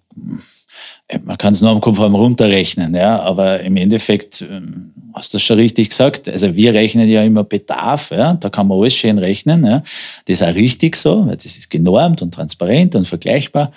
man 1.24 1.38
kann 1.38 1.52
es 1.52 1.60
nur 1.60 1.70
am 1.70 1.80
Konform 1.80 2.14
runterrechnen, 2.14 2.94
ja, 2.94 3.20
aber 3.20 3.60
im 3.60 3.76
Endeffekt 3.76 4.42
ähm, 4.42 4.92
hast 5.14 5.32
du 5.32 5.38
schon 5.38 5.58
richtig 5.58 5.90
gesagt. 5.90 6.28
Also 6.28 6.54
wir 6.54 6.74
rechnen 6.74 7.08
ja 7.08 7.22
immer 7.22 7.44
Bedarf, 7.44 8.10
ja, 8.10 8.34
da 8.34 8.50
kann 8.50 8.68
man 8.68 8.78
alles 8.78 8.94
schön 8.94 9.18
rechnen. 9.18 9.64
Ja. 9.64 9.82
Das 10.26 10.40
ist 10.40 10.42
auch 10.42 10.54
richtig 10.54 10.96
so, 10.96 11.26
weil 11.26 11.36
das 11.36 11.46
ist 11.46 11.70
genormt 11.70 12.22
und 12.22 12.34
transparent 12.34 12.94
und 12.94 13.06
vergleichbar. 13.06 13.72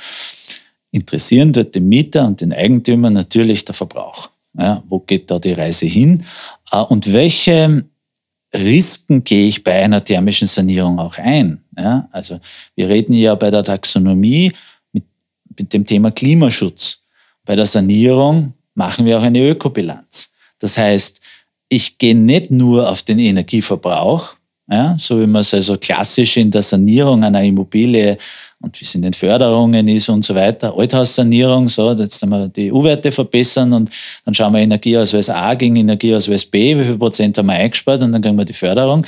interessieren 0.91 1.53
dort 1.53 1.75
den 1.75 1.87
Mieter 1.87 2.25
und 2.25 2.41
den 2.41 2.51
Eigentümer 2.51 3.09
natürlich 3.09 3.63
der 3.63 3.75
Verbrauch. 3.75 4.29
Ja, 4.57 4.83
wo 4.87 4.99
geht 4.99 5.29
da 5.29 5.39
die 5.39 5.53
Reise 5.53 5.85
hin? 5.85 6.23
Äh, 6.71 6.81
und 6.81 7.11
welche 7.13 7.85
Risiken 8.53 9.23
gehe 9.23 9.47
ich 9.47 9.63
bei 9.63 9.73
einer 9.73 10.03
thermischen 10.03 10.47
Sanierung 10.47 10.99
auch 10.99 11.17
ein? 11.17 11.63
Ja, 11.77 12.09
also 12.11 12.39
wir 12.75 12.89
reden 12.89 13.13
ja 13.13 13.35
bei 13.35 13.51
der 13.51 13.63
Taxonomie 13.63 14.51
mit, 15.59 15.73
dem 15.73 15.85
Thema 15.85 16.11
Klimaschutz. 16.11 16.99
Bei 17.45 17.55
der 17.55 17.65
Sanierung 17.65 18.53
machen 18.75 19.05
wir 19.05 19.19
auch 19.19 19.23
eine 19.23 19.47
Ökobilanz. 19.47 20.31
Das 20.59 20.77
heißt, 20.77 21.19
ich 21.69 21.97
gehe 21.97 22.15
nicht 22.15 22.51
nur 22.51 22.89
auf 22.89 23.03
den 23.03 23.19
Energieverbrauch, 23.19 24.35
ja, 24.71 24.95
so 24.99 25.19
wie 25.19 25.25
man 25.25 25.41
es 25.41 25.53
also 25.53 25.77
klassisch 25.77 26.37
in 26.37 26.51
der 26.51 26.61
Sanierung 26.61 27.23
einer 27.23 27.43
Immobilie 27.43 28.17
und 28.61 28.79
wie 28.79 28.85
es 28.85 28.93
in 28.93 29.01
den 29.01 29.13
Förderungen 29.13 29.87
ist 29.87 30.09
und 30.09 30.23
so 30.25 30.35
weiter. 30.35 30.77
Althaussanierung, 30.77 31.69
so, 31.69 31.91
jetzt 31.93 32.21
haben 32.21 32.29
wir 32.29 32.47
die 32.49 32.71
U-Werte 32.71 33.11
verbessern 33.11 33.73
und 33.73 33.89
dann 34.25 34.33
schauen 34.33 34.53
wir 34.53 34.59
Energieausweis 34.59 35.29
A 35.29 35.53
gegen 35.55 35.75
Energieausweis 35.77 36.45
B, 36.45 36.77
wie 36.77 36.83
viel 36.83 36.97
Prozent 36.97 37.37
haben 37.37 37.47
wir 37.47 37.53
eingespart 37.53 38.01
und 38.01 38.11
dann 38.11 38.21
kriegen 38.21 38.37
wir 38.37 38.45
die 38.45 38.53
Förderung. 38.53 39.05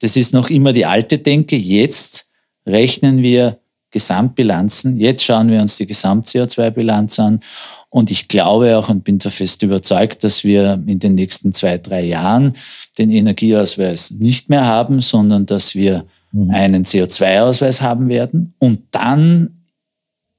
Das 0.00 0.16
ist 0.16 0.32
noch 0.32 0.50
immer 0.50 0.72
die 0.72 0.86
alte 0.86 1.18
Denke. 1.18 1.56
Jetzt 1.56 2.26
rechnen 2.66 3.22
wir 3.22 3.58
Gesamtbilanzen. 3.96 4.98
Jetzt 4.98 5.24
schauen 5.24 5.48
wir 5.48 5.62
uns 5.62 5.78
die 5.78 5.86
Gesamt-CO2-Bilanz 5.86 7.18
an. 7.18 7.40
Und 7.88 8.10
ich 8.10 8.28
glaube 8.28 8.76
auch 8.76 8.90
und 8.90 9.04
bin 9.04 9.18
da 9.18 9.30
fest 9.30 9.62
überzeugt, 9.62 10.22
dass 10.22 10.44
wir 10.44 10.82
in 10.86 10.98
den 10.98 11.14
nächsten 11.14 11.54
zwei, 11.54 11.78
drei 11.78 12.02
Jahren 12.02 12.52
den 12.98 13.08
Energieausweis 13.10 14.10
nicht 14.10 14.50
mehr 14.50 14.66
haben, 14.66 15.00
sondern 15.00 15.46
dass 15.46 15.74
wir 15.74 16.04
mhm. 16.32 16.50
einen 16.50 16.84
CO2-Ausweis 16.84 17.80
haben 17.80 18.10
werden. 18.10 18.52
Und 18.58 18.80
dann 18.90 19.64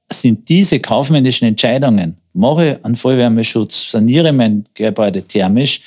sind 0.08 0.48
diese 0.48 0.78
kaufmännischen 0.78 1.48
Entscheidungen, 1.48 2.16
mache 2.32 2.78
einen 2.84 2.94
Vollwärmeschutz, 2.94 3.90
saniere 3.90 4.32
mein 4.32 4.62
Gebäude 4.74 5.24
thermisch, 5.24 5.80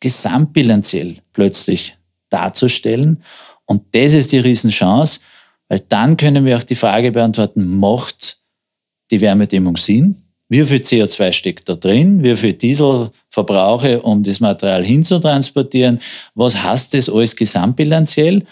gesamtbilanziell 0.00 1.16
plötzlich 1.32 1.96
darzustellen. 2.28 3.22
Und 3.64 3.82
das 3.92 4.12
ist 4.12 4.32
die 4.32 4.38
Riesenchance, 4.38 5.20
weil 5.68 5.80
dann 5.88 6.16
können 6.16 6.44
wir 6.44 6.56
auch 6.56 6.64
die 6.64 6.74
Frage 6.74 7.12
beantworten, 7.12 7.78
macht 7.78 8.38
die 9.10 9.20
Wärmedämmung 9.20 9.76
Sinn? 9.76 10.16
Wie 10.48 10.64
viel 10.64 10.78
CO2 10.78 11.32
steckt 11.32 11.68
da 11.68 11.74
drin? 11.74 12.22
Wie 12.22 12.36
viel 12.36 12.52
Diesel 12.52 13.10
verbrauche, 13.30 14.00
um 14.02 14.22
das 14.22 14.38
Material 14.38 14.84
hinzutransportieren? 14.84 15.98
Was 16.34 16.62
heißt 16.62 16.94
das 16.94 17.08
alles 17.08 17.34
gesamtbilanziell? 17.34 18.44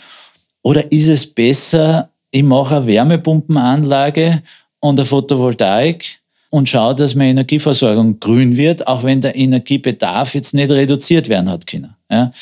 Oder 0.62 0.90
ist 0.90 1.08
es 1.08 1.26
besser, 1.26 2.10
ich 2.30 2.42
mache 2.42 2.76
eine 2.76 2.86
Wärmepumpenanlage 2.86 4.42
und 4.80 4.98
eine 4.98 5.06
Photovoltaik 5.06 6.20
und 6.50 6.68
schaue, 6.68 6.94
dass 6.94 7.14
meine 7.14 7.30
Energieversorgung 7.30 8.18
grün 8.18 8.56
wird, 8.56 8.86
auch 8.88 9.04
wenn 9.04 9.20
der 9.20 9.36
Energiebedarf 9.36 10.34
jetzt 10.34 10.54
nicht 10.54 10.70
reduziert 10.70 11.28
werden 11.28 11.50
hat 11.50 11.66
können. 11.66 11.94
Ja? 12.10 12.32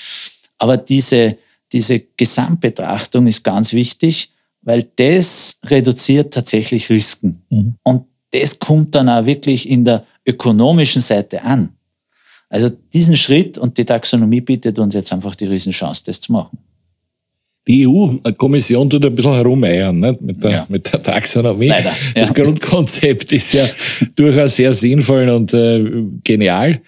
Aber 0.59 0.77
diese, 0.79 1.37
diese 1.73 2.01
Gesamtbetrachtung 2.17 3.27
ist 3.27 3.43
ganz 3.43 3.73
wichtig, 3.73 4.31
weil 4.63 4.89
das 4.97 5.59
reduziert 5.65 6.33
tatsächlich 6.33 6.89
Risiken. 6.89 7.43
Mhm. 7.51 7.75
Und 7.83 8.07
das 8.31 8.59
kommt 8.59 8.95
dann 8.95 9.09
auch 9.09 9.27
wirklich 9.27 9.69
in 9.69 9.85
der 9.85 10.05
ökonomischen 10.27 11.03
Seite 11.03 11.43
an. 11.43 11.71
Also 12.49 12.71
diesen 12.93 13.17
Schritt 13.17 13.59
und 13.59 13.79
die 13.79 13.85
Taxonomie 13.85 14.41
bietet 14.41 14.79
uns 14.79 14.95
jetzt 14.95 15.13
einfach 15.13 15.35
die 15.35 15.47
Riesenchance, 15.47 16.03
das 16.05 16.21
zu 16.21 16.33
machen. 16.33 16.59
Die 17.67 17.87
EU-Kommission 17.87 18.91
tut 18.91 19.07
ein 19.07 19.15
bisschen 19.15 19.35
herumeiern 19.35 19.99
nicht? 19.99 20.21
Mit, 20.21 20.43
der, 20.43 20.51
ja. 20.51 20.67
mit 20.69 20.93
der 20.93 21.01
Taxonomie. 21.01 21.69
Leider, 21.69 21.91
ja. 21.91 22.23
Das 22.23 22.35
Grundkonzept 22.35 23.33
ist 23.33 23.55
ja 23.55 23.65
durchaus 24.17 24.57
sehr 24.57 24.75
sinnvoll 24.75 25.29
und 25.29 25.55
äh, 25.55 26.05
genial. 26.25 26.81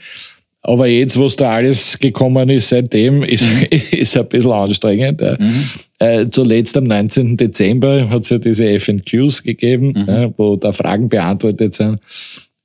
Aber 0.66 0.86
jetzt, 0.86 1.20
was 1.20 1.36
da 1.36 1.50
alles 1.50 1.98
gekommen 1.98 2.48
ist 2.48 2.70
seitdem, 2.70 3.22
ist, 3.22 3.44
mhm. 3.44 3.78
ist 3.98 4.16
ein 4.16 4.26
bisschen 4.26 4.50
anstrengend. 4.50 5.20
Mhm. 5.20 5.52
Äh, 5.98 6.26
zuletzt 6.30 6.76
am 6.78 6.84
19. 6.84 7.36
Dezember 7.36 8.08
hat 8.08 8.22
es 8.22 8.30
ja 8.30 8.38
diese 8.38 8.80
FNQs 8.80 9.42
gegeben, 9.42 9.92
mhm. 9.94 10.08
äh, 10.08 10.30
wo 10.36 10.56
da 10.56 10.72
Fragen 10.72 11.10
beantwortet 11.10 11.74
sind. 11.74 11.98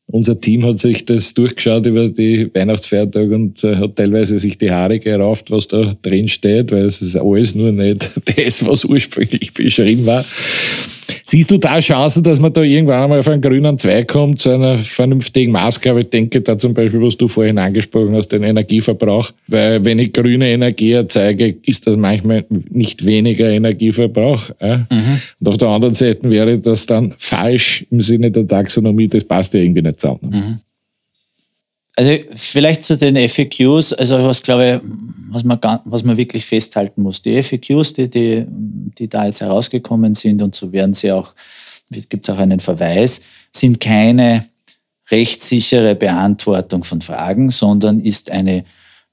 Unser 0.08 0.40
Team 0.40 0.66
hat 0.66 0.80
sich 0.80 1.06
das 1.06 1.34
durchgeschaut 1.34 1.86
über 1.86 2.08
die 2.08 2.50
Weihnachtsfeiertage 2.56 3.36
und 3.36 3.64
äh, 3.66 3.76
hat 3.76 3.98
teilweise 3.98 4.40
sich 4.40 4.58
die 4.58 4.72
Haare 4.72 5.00
gerauft, 5.00 5.52
was 5.52 5.68
da 5.68 5.94
drin 6.02 6.30
steht, 6.30 6.72
weil 6.72 6.86
es 6.86 7.02
ist 7.02 7.18
alles 7.18 7.54
nur 7.54 7.74
nicht 7.74 8.10
das, 8.38 8.66
was 8.66 8.86
ursprünglich 8.86 9.54
beschrieben 9.54 10.06
war. 10.06 10.24
Siehst 11.24 11.52
du 11.52 11.58
da 11.58 11.80
Chancen, 11.80 12.24
dass 12.24 12.40
man 12.40 12.54
da 12.54 12.62
irgendwann 12.62 13.04
einmal 13.04 13.20
auf 13.20 13.28
einen 13.28 13.42
grünen 13.42 13.78
Zweig 13.78 14.08
kommt, 14.08 14.40
zu 14.40 14.50
einer 14.50 14.78
vernünftigen 14.78 15.52
Maßgabe? 15.52 16.02
Ich 16.02 16.10
denke 16.10 16.42
da 16.42 16.58
zum 16.58 16.74
Beispiel, 16.74 17.02
was 17.02 17.18
du 17.18 17.28
vorhin 17.28 17.58
angesprochen 17.58 18.16
hast, 18.16 18.30
den 18.30 18.44
Energieverbrauch. 18.44 19.32
Weil 19.48 19.84
wenn 19.84 20.00
ich 20.00 20.14
grüne 20.14 20.50
Energie 20.50 20.94
erzeuge, 20.94 21.56
ist 21.66 21.88
das 21.88 21.98
manchmal 21.98 22.46
nicht 22.70 23.06
weniger 23.06 23.50
Energieverbrauch. 23.50 24.50
Äh? 24.60 24.78
Mhm. 24.78 25.20
Und 25.40 25.48
auf 25.48 25.58
der 25.58 25.68
anderen 25.70 25.96
Seite 25.96 26.30
wäre 26.30 26.60
das 26.60 26.86
dann 26.86 27.14
falsch 27.18 27.86
im 27.92 28.02
Sinne 28.02 28.32
der 28.32 28.48
Taxonomie, 28.48 29.08
das 29.08 29.24
passt 29.24 29.54
ja 29.54 29.60
irgendwie 29.60 29.82
nicht 29.82 30.00
zusammen. 30.00 30.20
Mhm. 30.32 30.60
Also 32.00 32.12
vielleicht 32.34 32.86
zu 32.86 32.96
den 32.96 33.18
FAQs, 33.28 33.92
also 33.92 34.24
was 34.24 34.42
glaube 34.42 34.82
ich, 34.82 34.90
was 35.32 35.44
man, 35.44 35.60
was 35.84 36.02
man 36.06 36.16
wirklich 36.16 36.46
festhalten 36.46 37.02
muss. 37.02 37.22
Die 37.22 37.44
FAQs, 37.44 37.92
die, 37.92 38.10
die, 38.10 38.46
die 38.48 39.10
da 39.10 39.26
jetzt 39.26 39.42
herausgekommen 39.42 40.16
sind 40.16 40.42
und 40.42 40.56
so 40.56 40.72
werden 40.72 40.94
sie 40.94 41.12
auch, 41.12 41.34
gibt 42.08 42.26
es 42.26 42.34
auch 42.34 42.40
einen 42.40 42.62
Verweis, 42.62 43.20
sind 43.54 43.82
keine 43.82 44.46
rechtssichere 45.12 45.94
Beantwortung 45.94 46.86
von 46.86 47.02
Fragen, 47.02 47.52
sondern 47.52 48.00
ist 48.00 48.32
eine 48.32 48.64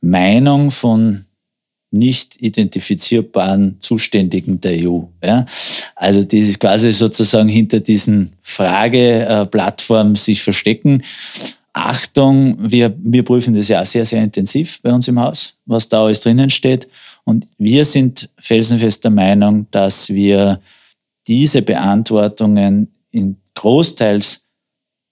Meinung 0.01 0.71
von 0.71 1.25
nicht 1.91 2.41
identifizierbaren 2.41 3.81
Zuständigen 3.81 4.61
der 4.61 4.89
EU. 4.89 5.01
Ja? 5.25 5.45
Also 5.97 6.23
die 6.23 6.55
quasi 6.55 6.93
sozusagen 6.93 7.49
hinter 7.49 7.81
diesen 7.81 8.35
Frageplattformen 8.43 10.15
sich 10.15 10.41
verstecken 10.41 11.03
Achtung, 11.77 12.57
wir, 12.59 12.95
wir 12.99 13.23
prüfen 13.23 13.55
das 13.55 13.69
ja 13.69 13.85
sehr, 13.85 14.07
sehr 14.07 14.23
intensiv 14.23 14.81
bei 14.81 14.91
uns 14.91 15.09
im 15.09 15.21
Haus, 15.21 15.55
was 15.67 15.87
da 15.89 16.03
alles 16.03 16.21
drinnen 16.21 16.49
steht. 16.49 16.89
Und 17.25 17.47
wir 17.59 17.85
sind 17.85 18.31
felsenfest 18.39 19.05
der 19.05 19.11
Meinung, 19.11 19.67
dass 19.71 20.09
wir 20.09 20.61
diese 21.29 21.61
Beantwortungen 21.61 22.95
in 23.11 23.37
großteils 23.55 24.41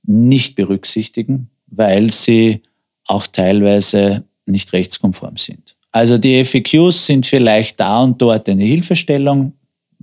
nicht 0.07 0.55
berücksichtigen, 0.55 1.51
weil 1.67 2.11
sie 2.11 2.63
auch 3.07 3.27
teilweise 3.27 4.25
nicht 4.47 4.73
rechtskonform 4.73 5.37
sind. 5.37 5.77
Also 5.93 6.17
die 6.17 6.43
FAQs 6.45 7.07
sind 7.07 7.27
vielleicht 7.27 7.79
da 7.79 8.03
und 8.03 8.21
dort 8.23 8.49
eine 8.49 8.65
Hilfestellung, 8.65 9.53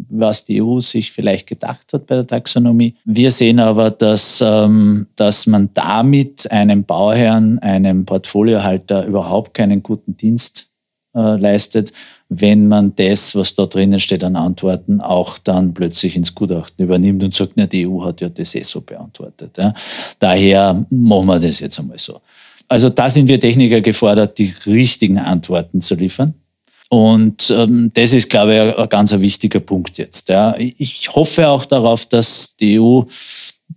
was 0.09 0.45
die 0.45 0.61
EU 0.61 0.79
sich 0.79 1.11
vielleicht 1.11 1.47
gedacht 1.47 1.93
hat 1.93 2.05
bei 2.05 2.15
der 2.15 2.27
Taxonomie. 2.27 2.95
Wir 3.05 3.31
sehen 3.31 3.59
aber, 3.59 3.91
dass, 3.91 4.43
ähm, 4.45 5.07
dass 5.15 5.47
man 5.47 5.69
damit 5.73 6.49
einem 6.51 6.83
Bauherrn, 6.83 7.59
einem 7.59 8.05
Portfoliohalter 8.05 9.05
überhaupt 9.05 9.53
keinen 9.53 9.83
guten 9.83 10.17
Dienst 10.17 10.67
äh, 11.15 11.35
leistet, 11.35 11.91
wenn 12.29 12.69
man 12.69 12.95
das, 12.95 13.35
was 13.35 13.55
da 13.55 13.65
drinnen 13.65 13.99
steht 13.99 14.23
an 14.23 14.37
Antworten, 14.37 15.01
auch 15.01 15.37
dann 15.37 15.73
plötzlich 15.73 16.15
ins 16.15 16.33
Gutachten 16.33 16.85
übernimmt 16.85 17.21
und 17.23 17.35
sagt, 17.35 17.53
na, 17.55 17.65
die 17.65 17.85
EU 17.85 18.05
hat 18.05 18.21
ja 18.21 18.29
das 18.29 18.55
eh 18.55 18.63
so 18.63 18.79
beantwortet. 18.79 19.57
Ja. 19.57 19.73
Daher 20.19 20.85
machen 20.89 21.25
wir 21.25 21.39
das 21.39 21.59
jetzt 21.59 21.77
einmal 21.77 21.99
so. 21.99 22.21
Also 22.69 22.87
da 22.87 23.09
sind 23.09 23.27
wir 23.27 23.37
Techniker 23.37 23.81
gefordert, 23.81 24.37
die 24.37 24.53
richtigen 24.65 25.17
Antworten 25.17 25.81
zu 25.81 25.95
liefern. 25.95 26.33
Und 26.93 27.49
ähm, 27.55 27.89
das 27.93 28.11
ist, 28.11 28.29
glaube 28.29 28.53
ich, 28.53 28.59
ein, 28.59 28.73
ein 28.73 28.89
ganz 28.89 29.17
wichtiger 29.17 29.61
Punkt 29.61 29.97
jetzt. 29.97 30.27
Ja. 30.27 30.53
Ich 30.57 31.09
hoffe 31.15 31.47
auch 31.47 31.63
darauf, 31.63 32.05
dass 32.05 32.57
die 32.57 32.81
EU 32.81 33.03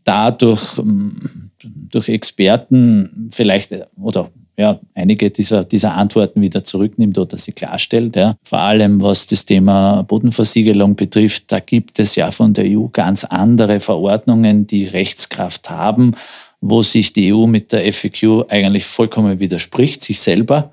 dadurch 0.02 0.78
ähm, 0.78 1.20
durch 1.62 2.08
Experten 2.08 3.30
vielleicht 3.30 3.72
oder 3.96 4.32
ja, 4.56 4.80
einige 4.94 5.30
dieser, 5.30 5.62
dieser 5.62 5.94
Antworten 5.94 6.40
wieder 6.40 6.64
zurücknimmt 6.64 7.16
oder 7.16 7.38
sie 7.38 7.52
klarstellt. 7.52 8.16
Ja. 8.16 8.34
Vor 8.42 8.58
allem 8.58 9.00
was 9.00 9.26
das 9.26 9.44
Thema 9.44 10.02
Bodenversiegelung 10.02 10.96
betrifft, 10.96 11.52
da 11.52 11.60
gibt 11.60 12.00
es 12.00 12.16
ja 12.16 12.32
von 12.32 12.52
der 12.52 12.64
EU 12.66 12.86
ganz 12.92 13.22
andere 13.22 13.78
Verordnungen, 13.78 14.66
die 14.66 14.86
Rechtskraft 14.86 15.70
haben, 15.70 16.16
wo 16.60 16.82
sich 16.82 17.12
die 17.12 17.32
EU 17.32 17.46
mit 17.46 17.70
der 17.70 17.92
FAQ 17.92 18.46
eigentlich 18.48 18.86
vollkommen 18.86 19.38
widerspricht, 19.38 20.02
sich 20.02 20.20
selber 20.20 20.72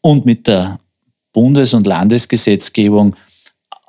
und 0.00 0.24
mit 0.24 0.46
der 0.46 0.78
Bundes- 1.32 1.74
und 1.74 1.86
Landesgesetzgebung 1.86 3.16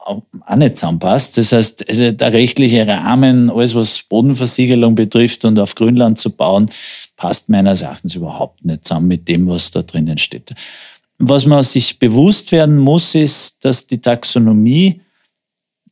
auch 0.06 0.22
nicht 0.56 0.78
zusammenpasst. 0.78 1.38
Das 1.38 1.52
heißt, 1.52 1.88
also 1.88 2.12
der 2.12 2.34
rechtliche 2.34 2.86
Rahmen, 2.88 3.50
alles 3.50 3.74
was 3.76 4.04
Bodenversiegelung 4.04 4.96
betrifft 4.96 5.46
und 5.46 5.58
auf 5.60 5.76
Grünland 5.76 6.20
zu 6.20 6.30
bauen, 6.30 6.70
passt 7.16 7.50
meines 7.50 7.82
Erachtens 7.82 8.16
überhaupt 8.16 8.64
nicht 8.66 8.86
zusammen 8.86 9.08
mit 9.08 9.28
dem, 9.28 9.48
was 9.48 9.72
da 9.72 9.82
drinnen 9.82 10.18
steht. 10.18 10.54
Was 11.20 11.46
man 11.46 11.64
sich 11.64 12.00
bewusst 12.00 12.52
werden 12.52 12.78
muss, 12.78 13.16
ist, 13.16 13.64
dass 13.64 13.88
die 13.88 14.02
Taxonomie 14.02 15.02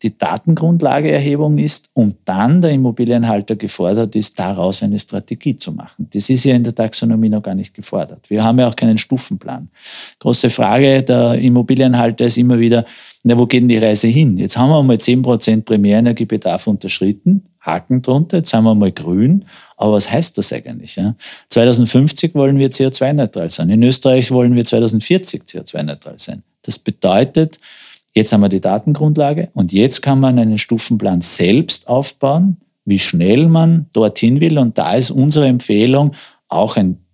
die 0.04 0.18
Datengrundlageerhebung 0.18 1.58
ist 1.58 1.90
und 1.94 2.18
dann 2.26 2.62
der 2.62 2.72
Immobilienhalter 2.72 3.56
gefordert 3.56 4.16
ist, 4.16 4.40
daraus 4.40 4.82
eine 4.82 5.00
Strategie 5.00 5.56
zu 5.56 5.72
machen. 5.72 6.08
Das 6.12 6.30
ist 6.30 6.44
ja 6.44 6.56
in 6.56 6.64
der 6.64 6.74
Taxonomie 6.74 7.30
noch 7.30 7.44
gar 7.44 7.54
nicht 7.54 7.74
gefordert. 7.74 8.30
Wir 8.30 8.44
haben 8.44 8.60
ja 8.60 8.68
auch 8.68 8.76
keinen 8.76 8.98
Stufenplan. 8.98 9.70
Große 10.20 10.50
Frage 10.50 11.04
der 11.04 11.36
Immobilienhalter 11.36 12.26
ist 12.26 12.38
immer 12.38 12.60
wieder, 12.60 12.84
na, 13.24 13.38
wo 13.38 13.46
geht 13.46 13.62
denn 13.62 13.70
die 13.70 13.78
Reise 13.78 14.08
hin? 14.08 14.38
Jetzt 14.38 14.58
haben 14.58 14.70
wir 14.70 14.82
mal 14.82 14.98
10% 14.98 15.64
Primärenergiebedarf 15.64 16.66
unterschritten, 16.66 17.44
Haken 17.60 18.02
drunter, 18.02 18.38
jetzt 18.38 18.54
haben 18.54 18.64
wir 18.64 18.74
mal 18.74 18.92
grün. 18.92 19.46
Aber 19.78 19.94
was 19.94 20.12
heißt 20.12 20.38
das 20.38 20.52
eigentlich? 20.52 20.96
Ja? 20.96 21.16
2050 21.50 22.34
wollen 22.34 22.58
wir 22.58 22.72
CO2-neutral 22.72 23.52
sein. 23.52 23.70
In 23.70 23.84
Österreich 23.84 24.32
wollen 24.32 24.56
wir 24.56 24.66
2040 24.66 25.44
CO2-neutral 25.44 26.18
sein. 26.18 26.42
Das 26.64 26.80
bedeutet, 26.80 27.60
Jetzt 28.13 28.34
haben 28.34 28.41
wir 28.41 28.50
die 28.50 28.60
Datengrundlage 28.60 29.50
und 29.54 29.71
jetzt 29.71 30.02
kann 30.02 30.19
man 30.19 30.38
einen 30.38 30.58
Stufenplan 30.58 31.21
selbst 31.21 31.88
aufbauen, 31.88 32.58
wie 32.84 33.00
schnell 33.00 33.47
man 33.47 33.88
dorthin 33.93 34.41
will. 34.41 34.58
Und 34.58 34.78
da 34.78 34.95
ist 34.95 35.12
unsere 35.12 35.47
Empfehlung 35.47 36.12
auch 36.50 36.76
ein 36.76 37.06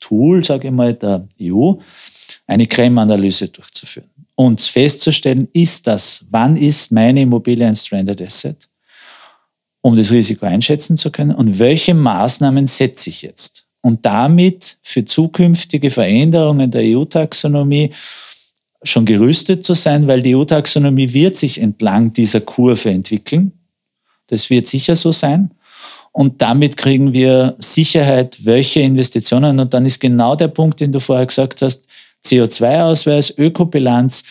Tool, 0.00 0.44
sage 0.44 0.68
ich 0.68 0.74
mal, 0.74 0.94
der 0.94 1.26
EU, 1.40 1.74
eine 2.46 2.66
Creme-Analyse 2.66 3.48
durchzuführen. 3.48 4.10
Und 4.34 4.60
festzustellen, 4.60 5.48
ist 5.52 5.86
das, 5.86 6.24
wann 6.28 6.56
ist 6.56 6.90
meine 6.92 7.22
Immobilie 7.22 7.66
ein 7.66 7.76
Stranded 7.76 8.20
Asset, 8.20 8.68
um 9.80 9.96
das 9.96 10.10
Risiko 10.10 10.46
einschätzen 10.46 10.96
zu 10.96 11.10
können 11.10 11.32
und 11.32 11.58
welche 11.58 11.94
Maßnahmen 11.94 12.66
setze 12.66 13.10
ich 13.10 13.22
jetzt? 13.22 13.64
Und 13.80 14.06
damit 14.06 14.78
für 14.82 15.04
zukünftige 15.04 15.90
Veränderungen 15.90 16.70
der 16.70 16.82
EU-Taxonomie 16.84 17.92
schon 18.84 19.04
gerüstet 19.04 19.64
zu 19.64 19.74
sein, 19.74 20.06
weil 20.06 20.22
die 20.22 20.34
EU-Taxonomie 20.34 21.12
wird 21.12 21.36
sich 21.36 21.60
entlang 21.60 22.12
dieser 22.12 22.40
Kurve 22.40 22.90
entwickeln. 22.90 23.52
Das 24.26 24.50
wird 24.50 24.66
sicher 24.66 24.96
so 24.96 25.12
sein. 25.12 25.50
Und 26.12 26.42
damit 26.42 26.76
kriegen 26.76 27.12
wir 27.12 27.56
Sicherheit, 27.58 28.44
welche 28.44 28.80
Investitionen. 28.80 29.58
Und 29.58 29.72
dann 29.72 29.86
ist 29.86 30.00
genau 30.00 30.36
der 30.36 30.48
Punkt, 30.48 30.80
den 30.80 30.92
du 30.92 31.00
vorher 31.00 31.26
gesagt 31.26 31.62
hast, 31.62 31.84
CO2-Ausweis, 32.24 33.34
Ökobilanz, 33.36 34.22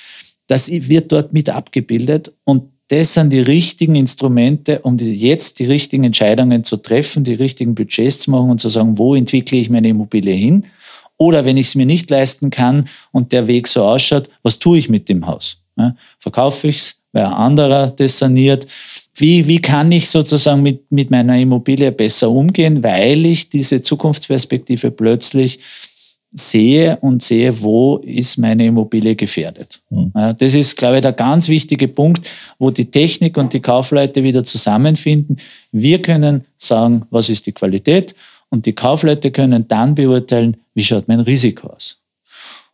das 0.48 0.70
wird 0.70 1.12
dort 1.12 1.34
mit 1.34 1.50
abgebildet. 1.50 2.32
Und 2.44 2.64
das 2.90 3.14
sind 3.14 3.32
die 3.32 3.40
richtigen 3.40 3.96
Instrumente, 3.96 4.80
um 4.80 4.98
jetzt 4.98 5.60
die 5.60 5.66
richtigen 5.66 6.04
Entscheidungen 6.04 6.64
zu 6.64 6.78
treffen, 6.78 7.24
die 7.24 7.36
richtigen 7.36 7.74
Budgets 7.74 8.20
zu 8.20 8.32
machen 8.32 8.52
und 8.52 8.62
zu 8.62 8.70
sagen, 8.70 8.98
wo 8.98 9.16
entwickle 9.16 9.58
ich 9.58 9.70
meine 9.70 9.88
Immobilie 9.88 10.36
hin 10.36 10.66
oder 11.22 11.46
wenn 11.46 11.56
ich 11.56 11.68
es 11.68 11.76
mir 11.76 11.86
nicht 11.86 12.10
leisten 12.10 12.50
kann 12.50 12.90
und 13.12 13.32
der 13.32 13.46
Weg 13.46 13.68
so 13.68 13.84
ausschaut, 13.84 14.28
was 14.42 14.58
tue 14.58 14.80
ich 14.80 14.90
mit 14.90 15.08
dem 15.08 15.28
Haus? 15.28 15.58
Ja, 15.78 15.96
verkaufe 16.18 16.68
ich 16.68 16.78
es, 16.78 16.96
weil 17.12 17.26
ein 17.26 17.34
anderer 17.34 17.92
das 17.92 18.18
saniert? 18.18 18.66
Wie, 19.16 19.46
wie 19.46 19.62
kann 19.62 19.92
ich 19.92 20.10
sozusagen 20.10 20.64
mit, 20.64 20.92
mit 20.92 21.12
meiner 21.12 21.38
Immobilie 21.38 21.92
besser 21.92 22.32
umgehen, 22.32 22.82
weil 22.82 23.24
ich 23.28 23.50
diese 23.50 23.84
Zukunftsperspektive 23.84 24.90
plötzlich 24.90 25.60
sehe 26.32 26.98
und 27.02 27.22
sehe, 27.22 27.62
wo 27.62 27.98
ist 27.98 28.38
meine 28.38 28.66
Immobilie 28.66 29.16
gefährdet. 29.16 29.80
Mhm. 29.92 30.14
Das 30.14 30.56
ist, 30.56 30.76
glaube 30.76 30.96
ich, 30.96 31.02
der 31.02 31.12
ganz 31.12 31.50
wichtige 31.50 31.88
Punkt, 31.88 32.28
wo 32.58 32.72
die 32.72 32.90
Technik 32.90 33.38
und 33.38 33.54
die 33.54 33.60
Kaufleute 33.60 34.24
wieder 34.24 34.44
zusammenfinden. 34.44 35.38
Wir 35.72 36.02
können 36.02 36.46
sagen, 36.58 37.04
was 37.12 37.30
ist 37.30 37.46
die 37.46 37.52
Qualität 37.52 38.16
und 38.52 38.66
die 38.66 38.74
Kaufleute 38.74 39.32
können 39.32 39.68
dann 39.68 39.96
beurteilen, 39.96 40.58
wie 40.76 40.84
schaut 40.84 41.08
mein 41.08 41.22
Risiko 41.22 41.68
aus. 41.68 41.98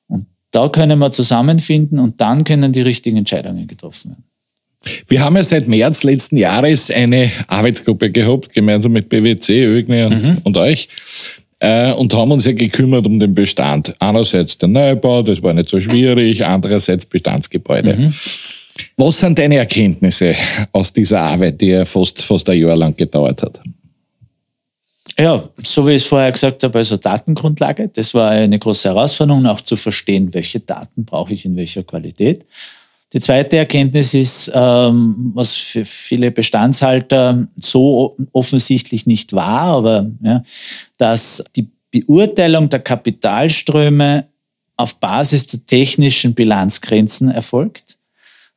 Und 0.07 0.25
da 0.51 0.67
können 0.69 0.99
wir 0.99 1.11
zusammenfinden 1.11 1.99
und 1.99 2.19
dann 2.19 2.43
können 2.43 2.73
die 2.73 2.81
richtigen 2.81 3.17
Entscheidungen 3.17 3.67
getroffen 3.67 4.11
werden. 4.11 4.23
Wir 5.07 5.23
haben 5.23 5.35
ja 5.35 5.43
seit 5.43 5.67
März 5.67 6.03
letzten 6.03 6.37
Jahres 6.37 6.91
eine 6.91 7.31
Arbeitsgruppe 7.47 8.11
gehabt, 8.11 8.53
gemeinsam 8.53 8.91
mit 8.91 9.09
BWC, 9.09 9.65
Ögne 9.65 10.07
und, 10.07 10.23
mhm. 10.23 10.37
und 10.43 10.57
euch, 10.57 10.87
äh, 11.59 11.91
und 11.93 12.13
haben 12.13 12.31
uns 12.31 12.45
ja 12.45 12.53
gekümmert 12.53 13.05
um 13.05 13.19
den 13.19 13.33
Bestand. 13.33 13.93
Einerseits 13.99 14.57
der 14.57 14.69
Neubau, 14.69 15.23
das 15.23 15.41
war 15.41 15.53
nicht 15.53 15.69
so 15.69 15.79
schwierig, 15.79 16.45
andererseits 16.45 17.05
Bestandsgebäude. 17.05 17.95
Mhm. 17.95 18.13
Was 18.97 19.19
sind 19.19 19.37
deine 19.39 19.57
Erkenntnisse 19.57 20.35
aus 20.71 20.93
dieser 20.93 21.21
Arbeit, 21.21 21.59
die 21.61 21.67
ja 21.67 21.85
fast, 21.85 22.21
fast 22.21 22.49
ein 22.49 22.59
Jahr 22.59 22.75
lang 22.75 22.95
gedauert 22.95 23.41
hat? 23.41 23.59
Ja, 25.19 25.41
so 25.57 25.87
wie 25.87 25.91
ich 25.91 26.03
es 26.03 26.07
vorher 26.07 26.31
gesagt 26.31 26.63
habe, 26.63 26.77
also 26.77 26.95
Datengrundlage. 26.95 27.89
Das 27.89 28.13
war 28.13 28.29
eine 28.29 28.59
große 28.59 28.89
Herausforderung, 28.89 29.47
auch 29.47 29.61
zu 29.61 29.75
verstehen, 29.75 30.31
welche 30.33 30.59
Daten 30.59 31.05
brauche 31.05 31.33
ich 31.33 31.43
in 31.45 31.55
welcher 31.55 31.83
Qualität. 31.83 32.45
Die 33.13 33.19
zweite 33.19 33.57
Erkenntnis 33.57 34.13
ist, 34.13 34.51
ähm, 34.53 35.31
was 35.33 35.55
für 35.55 35.85
viele 35.85 36.29
Bestandshalter 36.29 37.47
so 37.55 38.17
offensichtlich 38.33 39.07
nicht 39.07 39.33
war, 39.33 39.77
aber 39.77 40.11
ja, 40.21 40.43
dass 40.97 41.43
die 41.55 41.69
Beurteilung 41.89 42.69
der 42.69 42.81
Kapitalströme 42.81 44.27
auf 44.75 44.99
Basis 44.99 45.47
der 45.47 45.65
technischen 45.65 46.33
Bilanzgrenzen 46.33 47.31
erfolgt. 47.31 47.97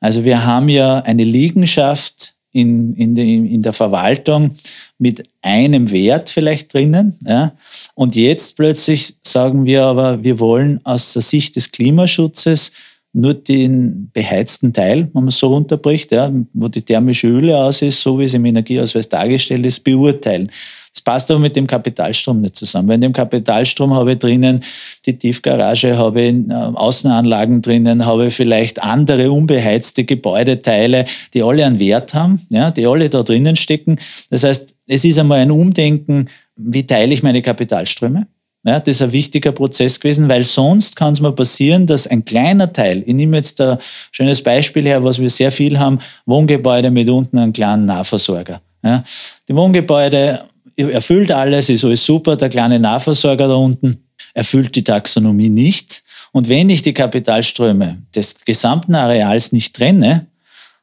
Also 0.01 0.25
wir 0.25 0.45
haben 0.45 0.69
ja 0.69 0.99
eine 0.99 1.25
Liegenschaft 1.25 2.35
in, 2.53 2.95
in, 2.95 3.15
de, 3.15 3.25
in 3.25 3.63
der 3.63 3.73
Verwaltung 3.73 4.53
mit 4.99 5.23
einem 5.43 5.91
Wert 5.91 6.31
vielleicht 6.31 6.75
drinnen. 6.75 7.17
Ja. 7.27 7.53
Und 7.95 8.17
jetzt 8.17 8.57
plötzlich 8.57 9.15
sagen 9.23 9.65
wir 9.65 9.85
aber, 9.85 10.23
wir 10.23 10.39
wollen 10.41 10.81
aus 10.85 11.13
der 11.13 11.23
Sicht 11.23 11.57
des 11.57 11.71
Klimaschutzes 11.71 12.73
nur 13.13 13.35
den 13.35 14.11
beheizten 14.13 14.73
Teil, 14.73 15.09
wenn 15.13 15.25
man 15.25 15.29
es 15.29 15.39
so 15.39 15.49
runterbricht, 15.49 16.13
ja, 16.13 16.33
wo 16.53 16.69
die 16.69 16.83
thermische 16.83 17.27
Öle 17.27 17.59
aus 17.59 17.83
ist, 17.83 18.01
so 18.01 18.19
wie 18.19 18.25
es 18.25 18.35
im 18.35 18.45
Energieausweis 18.45 19.09
dargestellt 19.09 19.67
ist, 19.67 19.83
beurteilen. 19.83 20.51
Das 20.93 21.03
passt 21.03 21.31
aber 21.31 21.41
mit 21.41 21.57
dem 21.57 21.67
Kapitalstrom 21.67 22.41
nicht 22.41 22.57
zusammen. 22.57 22.89
Weil 22.89 22.97
in 22.97 23.03
dem 23.03 23.13
Kapitalstrom 23.13 23.95
habe 23.95 24.13
ich 24.13 24.19
drinnen 24.19 24.61
die 25.07 25.17
Tiefgarage, 25.17 25.97
habe 25.97 26.21
ich 26.21 26.35
äh, 26.35 26.53
Außenanlagen 26.53 27.63
drinnen, 27.63 28.05
habe 28.05 28.27
ich 28.27 28.35
vielleicht 28.35 28.83
andere 28.83 29.31
unbeheizte 29.31 30.05
Gebäudeteile, 30.05 31.05
die 31.33 31.43
alle 31.43 31.65
einen 31.65 31.79
Wert 31.79 32.15
haben, 32.15 32.41
ja, 32.51 32.71
die 32.71 32.87
alle 32.87 33.09
da 33.09 33.23
drinnen 33.23 33.57
stecken. 33.57 33.99
Das 34.31 34.45
heißt, 34.45 34.75
es 34.87 35.05
ist 35.05 35.19
einmal 35.19 35.41
ein 35.41 35.51
Umdenken, 35.51 36.29
wie 36.57 36.87
teile 36.87 37.15
ich 37.15 37.23
meine 37.23 37.41
Kapitalströme? 37.41 38.27
Ja, 38.63 38.79
das 38.79 38.97
ist 38.97 39.03
ein 39.03 39.13
wichtiger 39.13 39.53
Prozess 39.53 39.99
gewesen, 39.99 40.29
weil 40.29 40.45
sonst 40.45 40.95
kann 40.95 41.15
es 41.15 41.21
mal 41.21 41.33
passieren, 41.33 41.87
dass 41.87 42.07
ein 42.07 42.27
kleiner 42.27 42.71
Teil, 42.71 43.03
ich 43.07 43.15
nehme 43.15 43.39
jetzt 43.39 43.59
ein 43.61 43.79
schönes 44.13 44.43
Beispiel 44.43 44.85
her, 44.85 45.03
was 45.03 45.19
wir 45.19 45.31
sehr 45.31 45.51
viel 45.51 45.79
haben, 45.79 45.99
Wohngebäude 46.27 46.91
mit 46.91 47.09
unten 47.09 47.39
einem 47.39 47.55
kleinen 47.55 47.87
Nahversorger. 47.87 48.61
Ja, 48.83 49.03
die 49.49 49.55
Wohngebäude 49.55 50.45
erfüllt 50.89 51.31
alles, 51.31 51.69
ist 51.69 51.85
alles 51.85 52.05
super, 52.05 52.37
der 52.37 52.49
kleine 52.49 52.79
Nahversorger 52.79 53.49
da 53.49 53.55
unten 53.55 54.05
erfüllt 54.35 54.75
die 54.77 54.85
Taxonomie 54.85 55.49
nicht. 55.49 56.03
Und 56.33 56.49
wenn 56.49 56.71
ich 56.71 56.83
die 56.83 56.95
Kapitalströme 56.95 58.03
des 58.15 58.45
gesamten 58.45 58.95
Areals 58.95 59.53
nicht 59.53 59.75
trenne, 59.75 60.27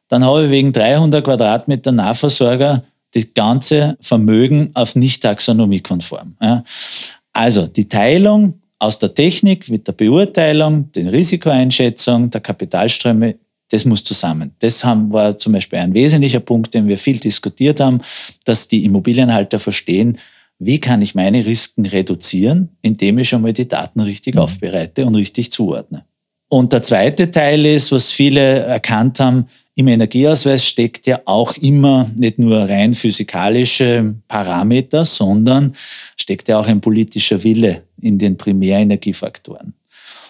dann 0.09 0.23
habe 0.25 0.45
ich 0.45 0.51
wegen 0.51 0.73
300 0.73 1.23
Quadratmeter 1.23 1.91
Nahversorger 1.91 2.83
das 3.13 3.33
ganze 3.33 3.97
Vermögen 4.01 4.71
auf 4.73 4.95
nicht 4.95 5.23
taxonomiekonform. 5.23 6.35
Also 7.33 7.67
die 7.67 7.87
Teilung 7.87 8.59
aus 8.79 8.99
der 8.99 9.13
Technik 9.13 9.69
mit 9.69 9.87
der 9.87 9.93
Beurteilung, 9.93 10.91
der 10.91 11.11
Risikoeinschätzung, 11.11 12.29
der 12.29 12.41
Kapitalströme 12.41 13.35
das 13.69 13.85
muss 13.85 14.03
zusammen. 14.03 14.51
Das 14.59 14.83
haben, 14.83 15.11
war 15.11 15.37
zum 15.37 15.53
Beispiel 15.53 15.79
ein 15.79 15.93
wesentlicher 15.93 16.39
Punkt, 16.39 16.73
den 16.73 16.87
wir 16.87 16.97
viel 16.97 17.17
diskutiert 17.17 17.79
haben, 17.79 18.01
dass 18.45 18.67
die 18.67 18.85
Immobilienhalter 18.85 19.59
verstehen, 19.59 20.17
wie 20.59 20.79
kann 20.79 21.01
ich 21.01 21.15
meine 21.15 21.45
Risiken 21.45 21.85
reduzieren, 21.85 22.69
indem 22.81 23.19
ich 23.19 23.29
schon 23.29 23.41
mal 23.41 23.53
die 23.53 23.67
Daten 23.67 23.99
richtig 23.99 24.35
mhm. 24.35 24.41
aufbereite 24.41 25.05
und 25.05 25.15
richtig 25.15 25.51
zuordne. 25.51 26.05
Und 26.49 26.71
der 26.71 26.81
zweite 26.81 27.29
Teil 27.29 27.65
ist, 27.65 27.91
was 27.91 28.09
viele 28.09 28.59
erkannt 28.59 29.19
haben, 29.19 29.47
im 29.75 29.87
Energieausweis 29.89 30.65
steckt 30.65 31.05
ja 31.05 31.21
auch 31.25 31.55
immer 31.57 32.09
nicht 32.15 32.39
nur 32.39 32.67
rein 32.67 32.95
physikalische 32.95 34.15
Parameter, 34.27 35.05
sondern 35.05 35.73
steckt 36.15 36.47
ja 36.47 36.59
auch 36.59 36.65
ein 36.65 36.81
politischer 36.81 37.43
Wille 37.43 37.83
in 38.01 38.17
den 38.17 38.37
Primärenergiefaktoren. 38.37 39.73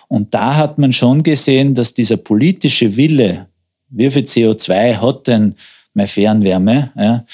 Und 0.08 0.34
da 0.34 0.56
hat 0.56 0.78
man 0.78 0.94
schon 0.94 1.24
gesehen, 1.24 1.74
dass 1.74 1.94
dieser 1.94 2.18
politische 2.18 2.96
Wille, 2.96 3.48
wie 3.90 4.10
viel 4.10 4.24
CO2 4.24 5.02
hat 5.02 5.28
denn 5.28 5.56
meine 5.94 6.08
Fernwärme, 6.08 6.92
ja, 6.96 7.26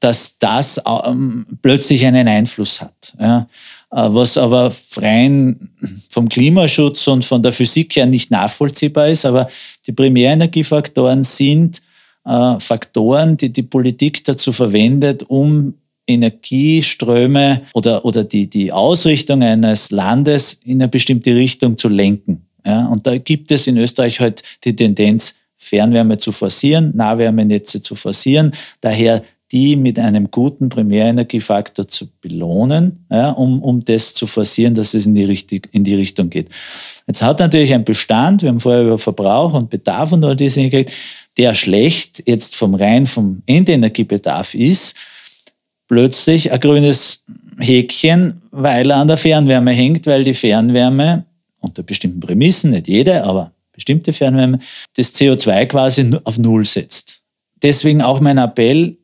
dass 0.00 0.38
das 0.38 0.80
ähm, 0.86 1.46
plötzlich 1.60 2.04
einen 2.06 2.26
Einfluss 2.26 2.80
hat. 2.80 3.14
Ja. 3.20 3.46
Äh, 3.92 4.06
was 4.08 4.38
aber 4.38 4.72
rein 4.96 5.70
vom 6.10 6.28
Klimaschutz 6.28 7.06
und 7.08 7.24
von 7.24 7.42
der 7.42 7.52
Physik 7.52 7.96
her 7.96 8.06
nicht 8.06 8.30
nachvollziehbar 8.30 9.08
ist. 9.08 9.26
Aber 9.26 9.48
die 9.86 9.92
Primärenergiefaktoren 9.92 11.22
sind 11.22 11.82
äh, 12.24 12.58
Faktoren, 12.58 13.36
die 13.36 13.52
die 13.52 13.62
Politik 13.62 14.24
dazu 14.24 14.52
verwendet, 14.52 15.24
um 15.24 15.74
Energieströme 16.10 17.62
oder, 17.74 18.04
oder 18.04 18.24
die, 18.24 18.48
die 18.48 18.72
Ausrichtung 18.72 19.42
eines 19.42 19.90
Landes 19.90 20.60
in 20.64 20.80
eine 20.80 20.88
bestimmte 20.88 21.34
Richtung 21.34 21.78
zu 21.78 21.88
lenken. 21.88 22.46
Ja, 22.64 22.86
und 22.86 23.06
da 23.06 23.16
gibt 23.16 23.50
es 23.52 23.66
in 23.66 23.76
Österreich 23.78 24.20
halt 24.20 24.42
die 24.64 24.76
Tendenz 24.76 25.34
Fernwärme 25.56 26.18
zu 26.18 26.32
forcieren, 26.32 26.92
Nahwärmenetze 26.94 27.82
zu 27.82 27.94
forcieren. 27.94 28.52
Daher 28.80 29.22
die 29.52 29.74
mit 29.74 29.98
einem 29.98 30.30
guten 30.30 30.68
Primärenergiefaktor 30.68 31.88
zu 31.88 32.08
belohnen, 32.20 33.04
ja, 33.10 33.30
um, 33.30 33.62
um 33.62 33.84
das 33.84 34.14
zu 34.14 34.26
forcieren, 34.26 34.74
dass 34.74 34.94
es 34.94 35.06
in 35.06 35.14
die, 35.14 35.24
richtig, 35.24 35.68
in 35.72 35.82
die 35.82 35.96
Richtung 35.96 36.30
geht. 36.30 36.48
Jetzt 37.06 37.22
hat 37.22 37.40
natürlich 37.40 37.74
ein 37.74 37.84
Bestand, 37.84 38.42
wir 38.42 38.50
haben 38.50 38.60
vorher 38.60 38.82
über 38.82 38.98
Verbrauch 38.98 39.54
und 39.54 39.68
Bedarf 39.68 40.12
und 40.12 40.24
all 40.24 40.36
diese 40.36 40.68
geredet, 40.68 40.92
der 41.36 41.54
schlecht 41.54 42.22
jetzt 42.26 42.54
vom 42.54 42.74
rein 42.74 43.06
vom 43.06 43.42
Endenergiebedarf 43.46 44.54
ist, 44.54 44.94
plötzlich 45.90 46.52
ein 46.52 46.60
grünes 46.60 47.24
Häkchen, 47.58 48.42
weil 48.52 48.90
er 48.90 48.98
an 48.98 49.08
der 49.08 49.16
Fernwärme 49.16 49.72
hängt, 49.72 50.06
weil 50.06 50.22
die 50.22 50.34
Fernwärme 50.34 51.24
unter 51.58 51.82
bestimmten 51.82 52.20
Prämissen, 52.20 52.70
nicht 52.70 52.86
jede, 52.86 53.24
aber 53.24 53.50
bestimmte 53.72 54.12
Fernwärme, 54.12 54.60
das 54.94 55.12
CO2 55.16 55.66
quasi 55.66 56.16
auf 56.22 56.38
Null 56.38 56.64
setzt. 56.64 57.20
Deswegen 57.60 58.02
auch 58.02 58.20
mein 58.20 58.38
Appell, 58.38 58.98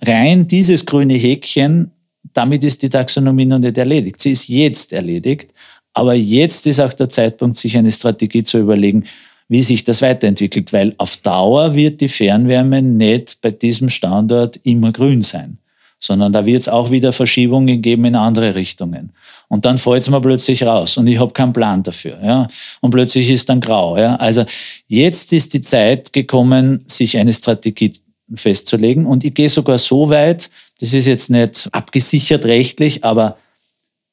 rein 0.00 0.46
dieses 0.46 0.86
grüne 0.86 1.14
Häkchen, 1.14 1.90
damit 2.32 2.62
ist 2.62 2.84
die 2.84 2.88
Taxonomie 2.88 3.44
noch 3.44 3.58
nicht 3.58 3.76
erledigt. 3.76 4.22
Sie 4.22 4.30
ist 4.30 4.48
jetzt 4.48 4.92
erledigt, 4.92 5.52
aber 5.92 6.14
jetzt 6.14 6.68
ist 6.68 6.78
auch 6.78 6.92
der 6.92 7.08
Zeitpunkt, 7.08 7.56
sich 7.56 7.76
eine 7.76 7.90
Strategie 7.90 8.44
zu 8.44 8.58
überlegen, 8.58 9.04
wie 9.48 9.62
sich 9.62 9.82
das 9.82 10.02
weiterentwickelt, 10.02 10.72
weil 10.72 10.94
auf 10.98 11.16
Dauer 11.16 11.74
wird 11.74 12.00
die 12.00 12.08
Fernwärme 12.08 12.80
nicht 12.80 13.40
bei 13.40 13.50
diesem 13.50 13.88
Standort 13.88 14.60
immer 14.62 14.92
grün 14.92 15.22
sein, 15.22 15.58
sondern 16.06 16.32
da 16.32 16.46
wird 16.46 16.62
es 16.62 16.68
auch 16.68 16.90
wieder 16.90 17.12
Verschiebungen 17.12 17.82
geben 17.82 18.04
in 18.04 18.14
andere 18.14 18.54
Richtungen. 18.54 19.12
Und 19.48 19.64
dann 19.64 19.78
fällt 19.78 20.02
es 20.02 20.10
mir 20.10 20.20
plötzlich 20.20 20.62
raus 20.62 20.96
und 20.96 21.06
ich 21.06 21.18
habe 21.18 21.32
keinen 21.32 21.52
Plan 21.52 21.82
dafür. 21.82 22.18
Ja? 22.22 22.48
Und 22.80 22.90
plötzlich 22.90 23.28
ist 23.30 23.48
dann 23.48 23.60
grau. 23.60 23.96
Ja? 23.96 24.16
Also 24.16 24.44
jetzt 24.86 25.32
ist 25.32 25.54
die 25.54 25.62
Zeit 25.62 26.12
gekommen, 26.12 26.82
sich 26.86 27.18
eine 27.18 27.32
Strategie 27.32 27.92
festzulegen. 28.34 29.06
Und 29.06 29.24
ich 29.24 29.34
gehe 29.34 29.48
sogar 29.48 29.78
so 29.78 30.08
weit, 30.08 30.50
das 30.80 30.92
ist 30.92 31.06
jetzt 31.06 31.30
nicht 31.30 31.68
abgesichert 31.72 32.44
rechtlich, 32.44 33.04
aber 33.04 33.36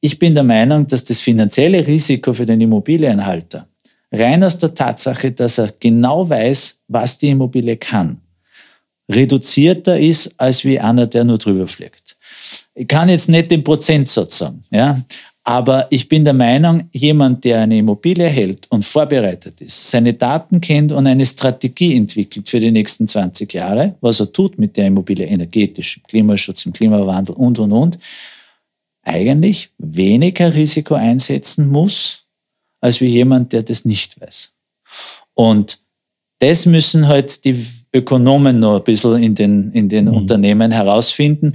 ich 0.01 0.19
bin 0.19 0.33
der 0.35 0.43
Meinung, 0.43 0.87
dass 0.87 1.03
das 1.03 1.19
finanzielle 1.19 1.85
Risiko 1.85 2.33
für 2.33 2.45
den 2.45 2.61
Immobilienhalter 2.61 3.67
rein 4.11 4.43
aus 4.43 4.57
der 4.57 4.73
Tatsache, 4.73 5.31
dass 5.31 5.57
er 5.57 5.73
genau 5.79 6.29
weiß, 6.29 6.77
was 6.87 7.17
die 7.17 7.29
Immobilie 7.29 7.77
kann, 7.77 8.21
reduzierter 9.11 9.99
ist, 9.99 10.33
als 10.37 10.63
wie 10.63 10.79
einer, 10.79 11.07
der 11.07 11.23
nur 11.23 11.37
drüber 11.37 11.67
fliegt. 11.67 12.15
Ich 12.73 12.87
kann 12.87 13.09
jetzt 13.09 13.29
nicht 13.29 13.51
den 13.51 13.63
Prozentsatz 13.63 14.37
sagen, 14.37 14.61
ja, 14.71 14.99
aber 15.45 15.87
ich 15.89 16.07
bin 16.07 16.23
der 16.23 16.33
Meinung, 16.33 16.87
jemand, 16.93 17.43
der 17.43 17.61
eine 17.61 17.77
Immobilie 17.77 18.29
hält 18.29 18.65
und 18.69 18.85
vorbereitet 18.85 19.59
ist, 19.59 19.91
seine 19.91 20.13
Daten 20.13 20.61
kennt 20.61 20.93
und 20.93 21.05
eine 21.05 21.25
Strategie 21.25 21.97
entwickelt 21.97 22.47
für 22.47 22.61
die 22.61 22.71
nächsten 22.71 23.07
20 23.07 23.53
Jahre, 23.53 23.95
was 23.99 24.21
er 24.21 24.31
tut 24.31 24.57
mit 24.57 24.77
der 24.77 24.87
Immobilie 24.87 25.25
energetisch, 25.25 25.97
im 25.97 26.03
Klimaschutz, 26.03 26.65
im 26.65 26.71
Klimawandel 26.71 27.35
und, 27.35 27.59
und, 27.59 27.73
und, 27.73 27.99
eigentlich 29.03 29.71
weniger 29.77 30.53
Risiko 30.53 30.93
einsetzen 30.93 31.69
muss, 31.69 32.25
als 32.79 33.01
wie 33.01 33.07
jemand, 33.07 33.51
der 33.51 33.63
das 33.63 33.83
nicht 33.83 34.21
weiß. 34.21 34.51
Und 35.33 35.82
das 36.43 36.65
müssen 36.65 37.07
halt 37.07 37.45
die 37.45 37.55
Ökonomen 37.93 38.59
noch 38.59 38.75
ein 38.75 38.83
bisschen 38.83 39.23
in 39.23 39.33
den, 39.33 39.71
in 39.71 39.87
den 39.87 40.05
mhm. 40.05 40.13
Unternehmen 40.13 40.71
herausfinden. 40.71 41.53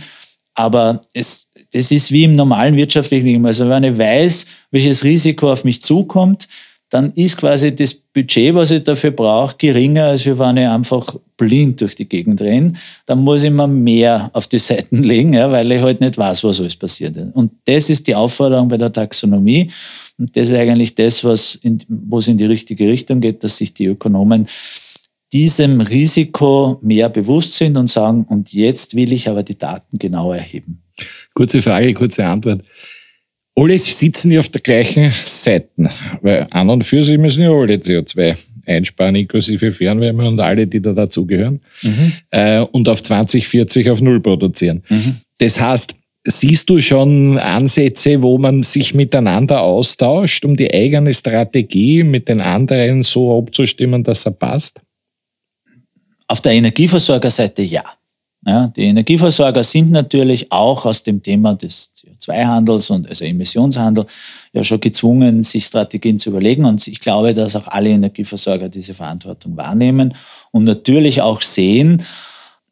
Aber 0.54 1.02
es, 1.12 1.48
das 1.72 1.90
ist 1.90 2.10
wie 2.10 2.24
im 2.24 2.34
normalen 2.34 2.74
wirtschaftlichen 2.74 3.26
Leben. 3.26 3.46
Also 3.46 3.68
wenn 3.68 3.84
ich 3.84 3.98
weiß, 3.98 4.46
welches 4.70 5.04
Risiko 5.04 5.52
auf 5.52 5.64
mich 5.64 5.82
zukommt, 5.82 6.48
dann 6.90 7.12
ist 7.12 7.36
quasi 7.36 7.74
das 7.74 7.94
Budget, 7.94 8.54
was 8.54 8.70
ich 8.70 8.82
dafür 8.82 9.10
brauche, 9.10 9.56
geringer, 9.58 10.04
als 10.04 10.24
wenn 10.24 10.56
ich 10.56 10.66
einfach 10.66 11.16
blind 11.36 11.80
durch 11.80 11.94
die 11.94 12.08
Gegend 12.08 12.40
renne. 12.40 12.72
Dann 13.04 13.20
muss 13.20 13.42
ich 13.42 13.50
mir 13.50 13.68
mehr 13.68 14.30
auf 14.32 14.46
die 14.46 14.58
Seiten 14.58 15.02
legen, 15.02 15.34
ja, 15.34 15.50
weil 15.50 15.70
ich 15.70 15.82
halt 15.82 16.00
nicht 16.00 16.16
weiß, 16.16 16.44
was 16.44 16.60
alles 16.60 16.76
passiert. 16.76 17.16
Und 17.34 17.52
das 17.66 17.90
ist 17.90 18.06
die 18.06 18.14
Aufforderung 18.14 18.68
bei 18.68 18.78
der 18.78 18.92
Taxonomie. 18.92 19.70
Und 20.18 20.34
das 20.34 20.48
ist 20.48 20.56
eigentlich 20.56 20.94
das, 20.94 21.22
was 21.24 21.56
in, 21.56 21.78
wo 21.88 22.18
es 22.18 22.28
in 22.28 22.38
die 22.38 22.46
richtige 22.46 22.88
Richtung 22.88 23.20
geht, 23.20 23.44
dass 23.44 23.58
sich 23.58 23.74
die 23.74 23.86
Ökonomen 23.86 24.46
diesem 25.32 25.82
Risiko 25.82 26.78
mehr 26.80 27.10
bewusst 27.10 27.54
sind 27.54 27.76
und 27.76 27.90
sagen, 27.90 28.24
und 28.24 28.52
jetzt 28.54 28.94
will 28.94 29.12
ich 29.12 29.28
aber 29.28 29.42
die 29.42 29.58
Daten 29.58 29.98
genauer 29.98 30.36
erheben. 30.36 30.82
Kurze 31.34 31.60
Frage, 31.60 31.92
kurze 31.92 32.24
Antwort. 32.24 32.62
Alle 33.58 33.76
sitzen 33.76 34.30
ja 34.30 34.38
auf 34.38 34.48
der 34.50 34.60
gleichen 34.60 35.10
Seite, 35.10 35.68
weil 36.22 36.46
an 36.50 36.70
und 36.70 36.84
für 36.84 37.02
sich 37.02 37.18
müssen 37.18 37.42
ja 37.42 37.50
alle 37.50 37.74
CO2 37.74 38.38
einsparen, 38.64 39.16
inklusive 39.16 39.72
Fernwärme 39.72 40.28
und 40.28 40.38
alle, 40.38 40.66
die 40.66 40.80
da 40.80 40.92
dazugehören, 40.92 41.60
mhm. 41.82 42.12
äh, 42.30 42.60
und 42.60 42.88
auf 42.88 43.02
2040 43.02 43.90
auf 43.90 44.00
Null 44.00 44.20
produzieren. 44.20 44.84
Mhm. 44.88 45.16
Das 45.38 45.60
heißt, 45.60 45.96
siehst 46.24 46.70
du 46.70 46.80
schon 46.80 47.36
Ansätze, 47.38 48.22
wo 48.22 48.38
man 48.38 48.62
sich 48.62 48.94
miteinander 48.94 49.62
austauscht, 49.62 50.44
um 50.44 50.56
die 50.56 50.72
eigene 50.72 51.12
Strategie 51.12 52.04
mit 52.04 52.28
den 52.28 52.40
anderen 52.40 53.02
so 53.02 53.36
abzustimmen, 53.38 54.04
dass 54.04 54.24
er 54.24 54.32
passt? 54.32 54.80
Auf 56.28 56.42
der 56.42 56.52
Energieversorgerseite 56.52 57.62
ja. 57.62 57.82
Ja, 58.46 58.68
die 58.68 58.84
Energieversorger 58.84 59.64
sind 59.64 59.90
natürlich 59.90 60.50
auch 60.52 60.86
aus 60.86 61.02
dem 61.02 61.22
Thema 61.22 61.54
des 61.54 61.90
CO2-Handels 61.94 62.88
und 62.90 63.08
also 63.08 63.24
Emissionshandel 63.24 64.06
ja 64.52 64.62
schon 64.62 64.80
gezwungen, 64.80 65.42
sich 65.42 65.66
Strategien 65.66 66.18
zu 66.18 66.30
überlegen. 66.30 66.64
Und 66.64 66.86
ich 66.86 67.00
glaube, 67.00 67.34
dass 67.34 67.56
auch 67.56 67.66
alle 67.66 67.90
Energieversorger 67.90 68.68
diese 68.68 68.94
Verantwortung 68.94 69.56
wahrnehmen 69.56 70.14
und 70.52 70.64
natürlich 70.64 71.20
auch 71.20 71.42
sehen, 71.42 72.02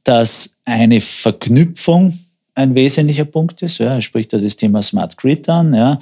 dass 0.05 0.50
eine 0.64 1.00
Verknüpfung 1.00 2.16
ein 2.55 2.74
wesentlicher 2.74 3.24
Punkt 3.24 3.61
ist. 3.62 3.79
Ja, 3.79 4.00
spricht 4.00 4.33
da 4.33 4.38
das 4.38 4.57
Thema 4.57 4.83
Smart 4.83 5.16
Grid 5.16 5.48
an. 5.48 5.74
Ja. 5.74 5.98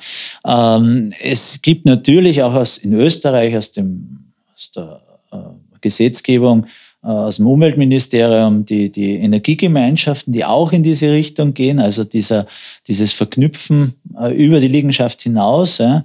Ähm, 0.46 1.11
es 1.20 1.61
gibt 1.62 1.87
natürlich 1.87 2.42
auch 2.42 2.55
aus, 2.55 2.79
in 2.79 2.92
Österreich 2.92 3.57
aus, 3.57 3.72
dem, 3.72 4.33
aus 4.55 4.70
der 4.70 5.00
äh, 5.33 5.37
Gesetzgebung 5.81 6.66
aus 7.04 7.36
dem 7.36 7.46
Umweltministerium, 7.46 8.64
die, 8.64 8.90
die 8.90 9.16
Energiegemeinschaften, 9.16 10.32
die 10.32 10.44
auch 10.44 10.72
in 10.72 10.82
diese 10.82 11.10
Richtung 11.10 11.52
gehen, 11.52 11.78
also 11.78 12.02
dieser, 12.02 12.46
dieses 12.88 13.12
Verknüpfen 13.12 13.94
äh, 14.18 14.32
über 14.32 14.58
die 14.58 14.68
Liegenschaft 14.68 15.20
hinaus. 15.20 15.78
Ja. 15.78 16.04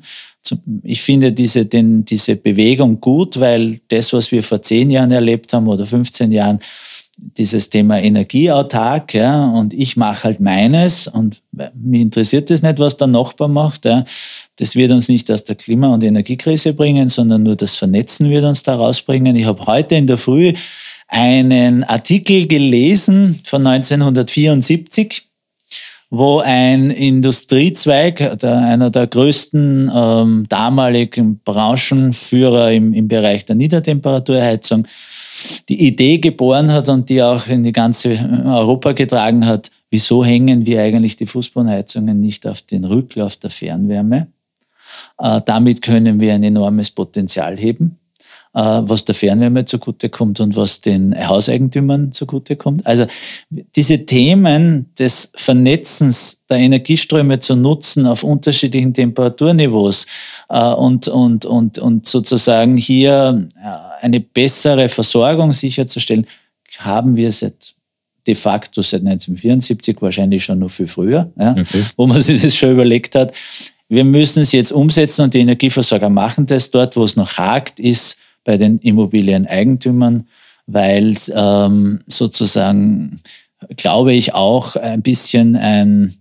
Ich 0.84 1.02
finde 1.02 1.32
diese, 1.32 1.66
den, 1.66 2.04
diese 2.04 2.36
Bewegung 2.36 3.00
gut, 3.00 3.40
weil 3.40 3.80
das, 3.88 4.12
was 4.12 4.32
wir 4.32 4.44
vor 4.44 4.62
zehn 4.62 4.90
Jahren 4.90 5.12
erlebt 5.12 5.54
haben 5.54 5.68
oder 5.68 5.86
15 5.86 6.34
Jahren, 6.34 6.60
dieses 7.38 7.70
Thema 7.70 8.00
Energieautark, 8.00 9.14
ja, 9.14 9.50
und 9.50 9.74
ich 9.74 9.98
mache 9.98 10.24
halt 10.24 10.40
meines 10.40 11.08
und 11.08 11.42
mir 11.52 12.02
interessiert 12.02 12.50
es 12.50 12.62
nicht, 12.62 12.80
was 12.80 12.96
der 12.98 13.08
Nachbar 13.08 13.48
macht, 13.48 13.86
ja. 13.86 14.04
Das 14.58 14.76
wird 14.76 14.92
uns 14.92 15.08
nicht 15.08 15.32
aus 15.32 15.46
der 15.46 15.56
Klima- 15.56 15.94
und 15.94 16.04
Energiekrise 16.04 16.74
bringen, 16.74 17.08
sondern 17.08 17.44
nur 17.44 17.56
das 17.56 17.76
Vernetzen 17.76 18.30
wird 18.30 18.44
uns 18.44 18.64
da 18.64 18.76
rausbringen. 18.76 19.36
Ich 19.38 19.46
habe 19.46 19.66
heute 19.66 19.96
in 19.96 20.08
der 20.08 20.18
Früh 20.18 20.54
einen 21.10 21.84
Artikel 21.84 22.48
gelesen 22.48 23.36
von 23.46 23.66
1974, 23.66 25.24
wo 26.12 26.40
ein 26.40 26.92
Industriezweig, 26.92 28.44
einer 28.44 28.90
der 28.90 29.08
größten 29.08 29.92
ähm, 29.94 30.46
damaligen 30.48 31.40
Branchenführer 31.40 32.72
im, 32.72 32.94
im 32.94 33.08
Bereich 33.08 33.46
der 33.46 33.56
Niedertemperaturheizung, 33.56 34.88
die 35.68 35.88
Idee 35.88 36.18
geboren 36.18 36.72
hat 36.72 36.90
und 36.90 37.10
die 37.10 37.22
auch 37.22 37.48
in 37.48 37.64
die 37.64 37.72
ganze 37.72 38.10
Europa 38.46 38.94
getragen 38.94 39.46
hat, 39.46 39.72
wieso 39.90 40.24
hängen 40.24 40.66
wir 40.66 40.82
eigentlich 40.82 41.16
die 41.16 41.28
Fußbodenheizungen 41.28 42.20
nicht 42.20 42.48
auf 42.48 42.62
den 42.62 42.86
Rücklauf 42.86 43.36
der 43.38 43.50
Fernwärme? 43.50 44.28
Äh, 45.20 45.42
damit 45.46 45.82
können 45.82 46.20
wir 46.20 46.34
ein 46.34 46.44
enormes 46.44 46.92
Potenzial 46.92 47.58
heben. 47.58 48.00
Äh, 48.56 48.62
was 48.62 49.06
der 49.06 49.14
Fernwärme 49.14 49.66
zugutekommt 49.66 50.40
und 50.40 50.56
was 50.56 50.82
den 50.82 51.16
Hauseigentümern 51.16 52.12
zugutekommt. 52.12 52.84
Also 52.84 53.06
diese 53.52 54.08
Themen 54.08 54.90
des 54.98 55.32
Vernetzens 55.36 56.40
der 56.50 56.58
Energieströme 56.58 57.40
zu 57.40 57.56
nutzen 57.56 58.08
auf 58.08 58.24
unterschiedlichen 58.24 58.96
Temperaturniveaus 58.96 60.08
äh, 60.50 60.74
und, 60.74 61.08
und, 61.08 61.46
und, 61.46 61.78
und 61.78 62.08
sozusagen 62.08 62.76
hier 62.76 63.48
äh, 63.64 64.04
eine 64.04 64.20
bessere 64.20 64.90
Versorgung 64.90 65.54
sicherzustellen, 65.54 66.26
haben 66.80 67.16
wir 67.16 67.32
seit 67.32 67.76
de 68.26 68.34
facto 68.34 68.82
seit 68.82 69.02
1974, 69.02 70.02
wahrscheinlich 70.02 70.44
schon 70.44 70.58
noch 70.58 70.72
viel 70.72 70.88
früher, 70.88 71.32
ja, 71.38 71.52
okay. 71.52 71.84
wo 71.98 72.08
man 72.08 72.20
sich 72.20 72.42
das 72.42 72.56
schon 72.56 72.72
überlegt 72.72 73.14
hat. 73.14 73.32
Wir 73.90 74.04
müssen 74.04 74.42
es 74.42 74.52
jetzt 74.54 74.72
umsetzen 74.72 75.22
und 75.22 75.36
die 75.36 75.40
Energieversorger 75.40 76.10
machen 76.10 76.48
das. 76.48 76.72
Dort, 76.72 76.96
wo 76.96 77.04
es 77.04 77.16
noch 77.16 77.38
hakt, 77.38 77.80
ist 77.80 78.18
bei 78.50 78.58
den 78.58 78.80
Immobilieneigentümern, 78.80 80.26
weil 80.66 81.16
ähm, 81.36 82.00
sozusagen, 82.08 83.22
glaube 83.78 84.14
ich, 84.14 84.34
auch 84.34 84.76
ein 84.76 85.04
bisschen 85.04 85.56
ein 85.56 86.12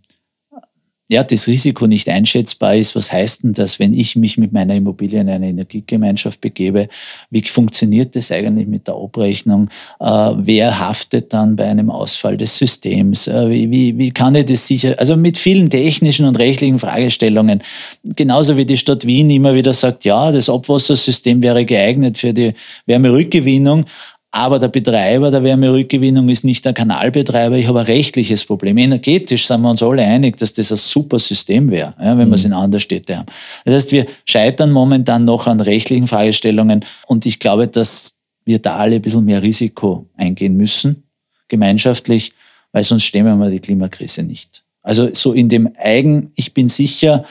ja, 1.09 1.25
das 1.25 1.47
Risiko 1.47 1.87
nicht 1.87 2.09
einschätzbar 2.09 2.77
ist. 2.77 2.94
Was 2.94 3.11
heißt 3.11 3.42
denn 3.42 3.55
das, 3.55 3.79
wenn 3.79 3.94
ich 3.94 4.14
mich 4.14 4.37
mit 4.37 4.53
meiner 4.53 4.75
Immobilie 4.75 5.21
in 5.21 5.31
eine 5.31 5.49
Energiegemeinschaft 5.49 6.40
begebe? 6.42 6.88
Wie 7.31 7.42
funktioniert 7.42 8.14
das 8.14 8.31
eigentlich 8.31 8.68
mit 8.68 8.87
der 8.87 8.94
Abrechnung? 8.94 9.71
Äh, 10.01 10.05
wer 10.05 10.79
haftet 10.79 11.33
dann 11.33 11.57
bei 11.57 11.64
einem 11.64 11.90
Ausfall 11.90 12.37
des 12.37 12.59
Systems? 12.59 13.27
Äh, 13.27 13.49
wie, 13.49 13.71
wie, 13.71 13.97
wie 13.97 14.11
kann 14.11 14.35
ich 14.35 14.44
das 14.44 14.66
sicher? 14.66 14.94
Also 14.99 15.16
mit 15.16 15.38
vielen 15.38 15.71
technischen 15.71 16.27
und 16.27 16.38
rechtlichen 16.38 16.79
Fragestellungen. 16.79 17.62
Genauso 18.05 18.59
wie 18.59 18.66
die 18.66 18.77
Stadt 18.77 19.07
Wien 19.07 19.31
immer 19.31 19.55
wieder 19.55 19.73
sagt, 19.73 20.05
ja, 20.05 20.31
das 20.31 20.51
Abwassersystem 20.51 21.42
wäre 21.42 21.64
geeignet 21.64 22.18
für 22.18 22.35
die 22.35 22.53
Wärmerückgewinnung. 22.85 23.87
Aber 24.30 24.58
der 24.58 24.68
Betreiber 24.68 25.30
der 25.30 25.42
Wärmerückgewinnung 25.42 26.28
ist 26.28 26.44
nicht 26.44 26.64
der 26.64 26.74
Kanalbetreiber. 26.74 27.56
Ich 27.56 27.66
habe 27.66 27.80
ein 27.80 27.86
rechtliches 27.86 28.44
Problem. 28.44 28.76
Energetisch 28.76 29.46
sind 29.46 29.62
wir 29.62 29.70
uns 29.70 29.82
alle 29.82 30.02
einig, 30.02 30.36
dass 30.36 30.52
das 30.52 30.70
ein 30.70 30.76
super 30.76 31.18
System 31.18 31.70
wäre, 31.70 31.94
ja, 31.98 32.16
wenn 32.18 32.28
mhm. 32.28 32.32
wir 32.32 32.36
es 32.36 32.44
in 32.44 32.52
anderen 32.52 32.80
Städten 32.80 33.16
haben. 33.16 33.26
Das 33.64 33.74
heißt, 33.74 33.92
wir 33.92 34.06
scheitern 34.26 34.70
momentan 34.70 35.24
noch 35.24 35.46
an 35.46 35.60
rechtlichen 35.60 36.06
Fragestellungen. 36.06 36.84
Und 37.06 37.24
ich 37.24 37.38
glaube, 37.38 37.68
dass 37.68 38.16
wir 38.44 38.58
da 38.58 38.76
alle 38.76 38.96
ein 38.96 39.02
bisschen 39.02 39.24
mehr 39.24 39.42
Risiko 39.42 40.06
eingehen 40.16 40.56
müssen, 40.56 41.04
gemeinschaftlich, 41.48 42.32
weil 42.72 42.82
sonst 42.82 43.04
stemmen 43.04 43.38
wir 43.38 43.48
die 43.48 43.60
Klimakrise 43.60 44.22
nicht. 44.22 44.62
Also 44.82 45.12
so 45.12 45.32
in 45.32 45.48
dem 45.48 45.70
Eigen, 45.78 46.32
ich 46.36 46.52
bin 46.52 46.68
sicher, 46.68 47.24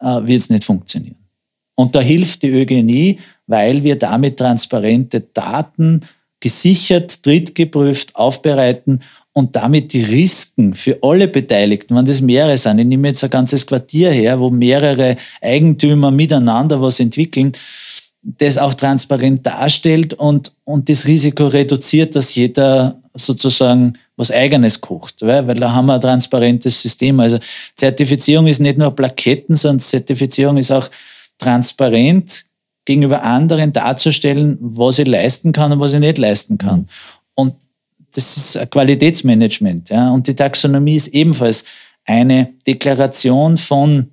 äh, 0.00 0.06
wird 0.24 0.40
es 0.40 0.50
nicht 0.50 0.64
funktionieren. 0.64 1.16
Und 1.74 1.94
da 1.94 2.00
hilft 2.00 2.42
die 2.42 2.48
ÖGNI, 2.48 3.18
weil 3.46 3.82
wir 3.82 3.96
damit 3.96 4.36
transparente 4.36 5.20
Daten 5.20 6.00
gesichert, 6.44 7.24
drittgeprüft, 7.24 8.14
aufbereiten 8.14 9.00
und 9.32 9.56
damit 9.56 9.94
die 9.94 10.02
Risiken 10.02 10.74
für 10.74 10.98
alle 11.00 11.26
Beteiligten, 11.26 11.96
wenn 11.96 12.04
das 12.04 12.20
mehrere 12.20 12.58
sind, 12.58 12.80
ich 12.80 12.86
nehme 12.86 13.08
jetzt 13.08 13.24
ein 13.24 13.30
ganzes 13.30 13.66
Quartier 13.66 14.10
her, 14.10 14.38
wo 14.38 14.50
mehrere 14.50 15.16
Eigentümer 15.40 16.10
miteinander 16.10 16.82
was 16.82 17.00
entwickeln, 17.00 17.52
das 18.22 18.58
auch 18.58 18.74
transparent 18.74 19.46
darstellt 19.46 20.12
und, 20.12 20.52
und 20.64 20.90
das 20.90 21.06
Risiko 21.06 21.46
reduziert, 21.46 22.14
dass 22.14 22.34
jeder 22.34 23.00
sozusagen 23.14 23.94
was 24.18 24.30
Eigenes 24.30 24.82
kocht, 24.82 25.22
weil, 25.22 25.46
weil 25.46 25.56
da 25.56 25.72
haben 25.72 25.86
wir 25.86 25.94
ein 25.94 26.00
transparentes 26.02 26.82
System. 26.82 27.20
Also 27.20 27.38
Zertifizierung 27.74 28.46
ist 28.48 28.60
nicht 28.60 28.76
nur 28.76 28.94
Plaketten, 28.94 29.56
sondern 29.56 29.80
Zertifizierung 29.80 30.58
ist 30.58 30.70
auch 30.70 30.90
transparent, 31.38 32.44
gegenüber 32.84 33.22
anderen 33.22 33.72
darzustellen, 33.72 34.58
was 34.60 34.98
ich 34.98 35.06
leisten 35.06 35.52
kann 35.52 35.72
und 35.72 35.80
was 35.80 35.92
ich 35.92 36.00
nicht 36.00 36.18
leisten 36.18 36.58
kann. 36.58 36.80
Mhm. 36.80 36.86
Und 37.34 37.54
das 38.14 38.36
ist 38.36 38.56
ein 38.56 38.70
Qualitätsmanagement. 38.70 39.90
Ja. 39.90 40.10
Und 40.10 40.26
die 40.28 40.34
Taxonomie 40.34 40.96
ist 40.96 41.08
ebenfalls 41.08 41.64
eine 42.04 42.54
Deklaration 42.66 43.56
von 43.56 44.10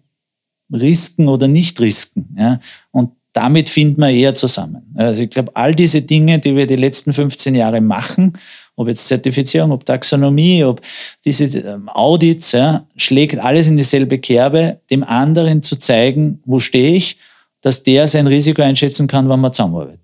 Risken 0.72 1.28
oder 1.28 1.48
Nicht-Risken. 1.48 2.36
Ja. 2.38 2.60
Und 2.92 3.12
damit 3.34 3.70
finden 3.70 4.02
wir 4.02 4.10
eher 4.10 4.36
zusammen. 4.36 4.94
Also 4.96 5.22
ich 5.22 5.30
glaube, 5.30 5.52
all 5.56 5.74
diese 5.74 6.02
Dinge, 6.02 6.40
die 6.40 6.56
wir 6.56 6.68
die 6.68 6.76
letzten 6.76 7.14
15 7.14 7.56
Jahre 7.56 7.80
machen, 7.80 8.34
ob 8.76 8.88
jetzt 8.88 9.08
Zertifizierung, 9.08 9.72
ob 9.72 9.86
Taxonomie, 9.86 10.64
ob 10.64 10.82
diese 11.24 11.46
ähm, 11.60 11.88
Audits, 11.90 12.52
ja, 12.54 12.86
schlägt 12.98 13.40
alles 13.40 13.68
in 13.68 13.78
dieselbe 13.78 14.20
Kerbe, 14.20 14.82
dem 14.90 15.04
anderen 15.04 15.62
zu 15.62 15.78
zeigen, 15.78 16.42
wo 16.46 16.60
stehe 16.60 16.96
ich 16.96 17.18
dass 17.62 17.84
der 17.84 18.08
sein 18.08 18.28
Risiko 18.28 18.62
einschätzen 18.62 19.08
kann, 19.08 19.30
wenn 19.30 19.40
man 19.40 19.54
zusammenarbeitet. 19.54 20.02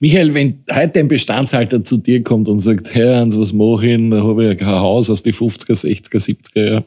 Michael, 0.00 0.34
wenn 0.34 0.64
heute 0.70 1.00
ein 1.00 1.08
Bestandshalter 1.08 1.82
zu 1.82 1.96
dir 1.96 2.22
kommt 2.22 2.48
und 2.48 2.58
sagt, 2.58 2.94
Herr 2.94 3.20
Hans, 3.20 3.38
was 3.38 3.52
mache 3.52 3.86
ich? 3.86 4.10
Da 4.10 4.22
habe 4.22 4.52
ich 4.52 4.60
ein 4.60 4.66
Haus 4.66 5.08
aus 5.08 5.22
den 5.22 5.32
50er, 5.32 5.72
60er, 5.72 6.18
70er 6.18 6.70
Jahren. 6.70 6.84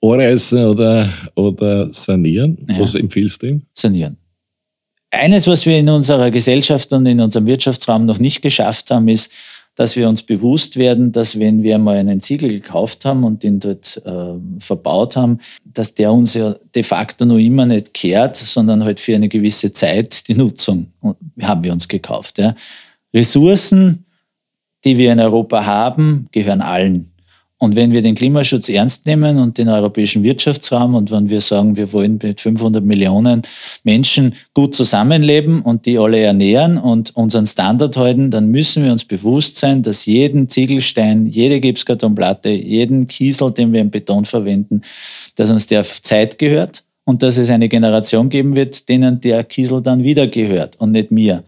Anreißen 0.00 0.66
oder, 0.66 1.12
oder 1.34 1.92
sanieren. 1.92 2.58
Ja. 2.68 2.80
Was 2.80 2.94
empfiehlst 2.94 3.42
du 3.42 3.46
ihm? 3.46 3.62
Sanieren. 3.72 4.16
Eines, 5.10 5.46
was 5.46 5.64
wir 5.64 5.78
in 5.78 5.88
unserer 5.88 6.30
Gesellschaft 6.30 6.92
und 6.92 7.06
in 7.06 7.20
unserem 7.20 7.46
Wirtschaftsraum 7.46 8.04
noch 8.04 8.18
nicht 8.18 8.42
geschafft 8.42 8.90
haben, 8.90 9.08
ist, 9.08 9.32
dass 9.76 9.94
wir 9.94 10.08
uns 10.08 10.22
bewusst 10.22 10.76
werden, 10.76 11.12
dass 11.12 11.38
wenn 11.38 11.62
wir 11.62 11.78
mal 11.78 11.98
einen 11.98 12.20
Ziegel 12.20 12.48
gekauft 12.48 13.04
haben 13.04 13.24
und 13.24 13.42
den 13.42 13.60
dort 13.60 14.02
äh, 14.04 14.34
verbaut 14.58 15.16
haben, 15.16 15.38
dass 15.64 15.94
der 15.94 16.12
uns 16.12 16.34
ja 16.34 16.56
de 16.74 16.82
facto 16.82 17.24
noch 17.26 17.38
immer 17.38 17.66
nicht 17.66 17.94
kehrt, 17.94 18.36
sondern 18.36 18.82
halt 18.82 18.98
für 18.98 19.14
eine 19.14 19.28
gewisse 19.28 19.72
Zeit 19.72 20.26
die 20.28 20.34
Nutzung 20.34 20.88
haben 21.42 21.62
wir 21.62 21.72
uns 21.72 21.86
gekauft. 21.86 22.38
Ja. 22.38 22.54
Ressourcen, 23.14 24.06
die 24.84 24.96
wir 24.96 25.12
in 25.12 25.20
Europa 25.20 25.66
haben, 25.66 26.26
gehören 26.32 26.62
allen. 26.62 27.06
Und 27.58 27.74
wenn 27.74 27.90
wir 27.90 28.02
den 28.02 28.14
Klimaschutz 28.14 28.68
ernst 28.68 29.06
nehmen 29.06 29.38
und 29.38 29.56
den 29.56 29.68
europäischen 29.68 30.22
Wirtschaftsraum 30.22 30.94
und 30.94 31.10
wenn 31.10 31.30
wir 31.30 31.40
sagen, 31.40 31.74
wir 31.74 31.90
wollen 31.94 32.18
mit 32.22 32.38
500 32.38 32.84
Millionen 32.84 33.40
Menschen 33.82 34.34
gut 34.52 34.74
zusammenleben 34.74 35.62
und 35.62 35.86
die 35.86 35.98
alle 35.98 36.20
ernähren 36.20 36.76
und 36.76 37.16
unseren 37.16 37.46
Standard 37.46 37.96
halten, 37.96 38.30
dann 38.30 38.50
müssen 38.50 38.84
wir 38.84 38.92
uns 38.92 39.06
bewusst 39.06 39.56
sein, 39.56 39.82
dass 39.82 40.04
jeden 40.04 40.50
Ziegelstein, 40.50 41.26
jede 41.26 41.58
Gipskartonplatte, 41.60 42.50
jeden 42.50 43.06
Kiesel, 43.06 43.50
den 43.52 43.72
wir 43.72 43.80
im 43.80 43.90
Beton 43.90 44.26
verwenden, 44.26 44.82
dass 45.36 45.48
uns 45.48 45.66
der 45.66 45.82
Zeit 45.82 46.38
gehört 46.38 46.84
und 47.04 47.22
dass 47.22 47.38
es 47.38 47.48
eine 47.48 47.70
Generation 47.70 48.28
geben 48.28 48.54
wird, 48.54 48.86
denen 48.86 49.18
der 49.20 49.44
Kiesel 49.44 49.80
dann 49.80 50.02
wieder 50.02 50.26
gehört 50.26 50.76
und 50.76 50.90
nicht 50.90 51.10
mir 51.10 51.42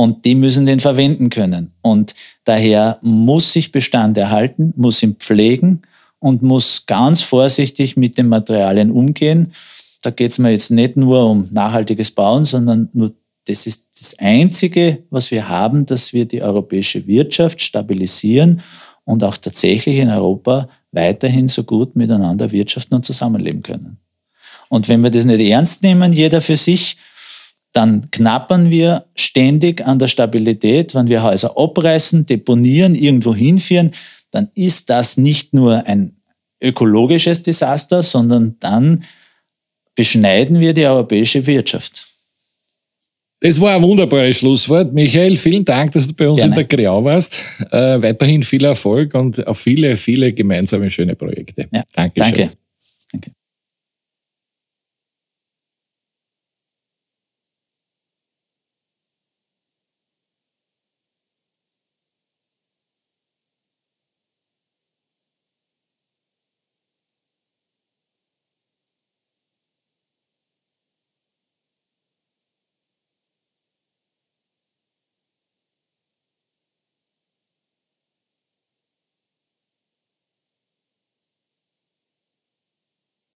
und 0.00 0.24
die 0.24 0.34
müssen 0.34 0.64
den 0.64 0.80
verwenden 0.80 1.28
können. 1.28 1.74
Und 1.82 2.14
daher 2.44 2.98
muss 3.02 3.52
sich 3.52 3.70
Bestand 3.70 4.16
erhalten, 4.16 4.72
muss 4.74 5.02
ihn 5.02 5.16
pflegen 5.16 5.82
und 6.20 6.40
muss 6.40 6.86
ganz 6.86 7.20
vorsichtig 7.20 7.98
mit 7.98 8.16
den 8.16 8.28
Materialien 8.28 8.92
umgehen. 8.92 9.52
Da 10.00 10.08
geht 10.08 10.30
es 10.30 10.38
mir 10.38 10.52
jetzt 10.52 10.70
nicht 10.70 10.96
nur 10.96 11.28
um 11.28 11.46
nachhaltiges 11.52 12.12
Bauen, 12.12 12.46
sondern 12.46 12.88
nur 12.94 13.12
das 13.46 13.66
ist 13.66 13.88
das 13.92 14.18
Einzige, 14.18 15.02
was 15.10 15.30
wir 15.30 15.50
haben, 15.50 15.84
dass 15.84 16.14
wir 16.14 16.24
die 16.24 16.40
europäische 16.40 17.06
Wirtschaft 17.06 17.60
stabilisieren 17.60 18.62
und 19.04 19.22
auch 19.22 19.36
tatsächlich 19.36 19.98
in 19.98 20.08
Europa 20.08 20.70
weiterhin 20.92 21.48
so 21.48 21.62
gut 21.62 21.94
miteinander 21.94 22.50
wirtschaften 22.50 22.94
und 22.94 23.04
zusammenleben 23.04 23.60
können. 23.60 23.98
Und 24.70 24.88
wenn 24.88 25.02
wir 25.02 25.10
das 25.10 25.26
nicht 25.26 25.40
ernst 25.40 25.82
nehmen, 25.82 26.10
jeder 26.14 26.40
für 26.40 26.56
sich, 26.56 26.96
dann 27.72 28.10
knappern 28.10 28.70
wir 28.70 29.06
ständig 29.14 29.86
an 29.86 29.98
der 29.98 30.08
Stabilität. 30.08 30.94
Wenn 30.94 31.08
wir 31.08 31.22
Häuser 31.22 31.56
abreißen, 31.56 32.26
deponieren, 32.26 32.94
irgendwo 32.94 33.34
hinführen, 33.34 33.92
dann 34.30 34.48
ist 34.54 34.90
das 34.90 35.16
nicht 35.16 35.54
nur 35.54 35.86
ein 35.86 36.16
ökologisches 36.62 37.42
Desaster, 37.42 38.02
sondern 38.02 38.56
dann 38.60 39.04
beschneiden 39.94 40.60
wir 40.60 40.74
die 40.74 40.86
europäische 40.86 41.46
Wirtschaft. 41.46 42.06
Das 43.42 43.58
war 43.58 43.74
ein 43.74 43.82
wunderbares 43.82 44.38
Schlusswort. 44.38 44.92
Michael, 44.92 45.36
vielen 45.36 45.64
Dank, 45.64 45.92
dass 45.92 46.06
du 46.06 46.12
bei 46.12 46.28
uns 46.28 46.42
Gerne. 46.42 46.54
in 46.60 46.68
der 46.68 46.78
Kreau 46.78 47.02
warst. 47.02 47.38
Äh, 47.70 48.02
weiterhin 48.02 48.42
viel 48.42 48.64
Erfolg 48.64 49.14
und 49.14 49.46
auf 49.46 49.58
viele, 49.58 49.96
viele 49.96 50.30
gemeinsame 50.32 50.90
schöne 50.90 51.16
Projekte. 51.16 51.66
Ja, 51.72 51.82
Dankeschön. 51.94 52.34
Danke. 52.34 52.59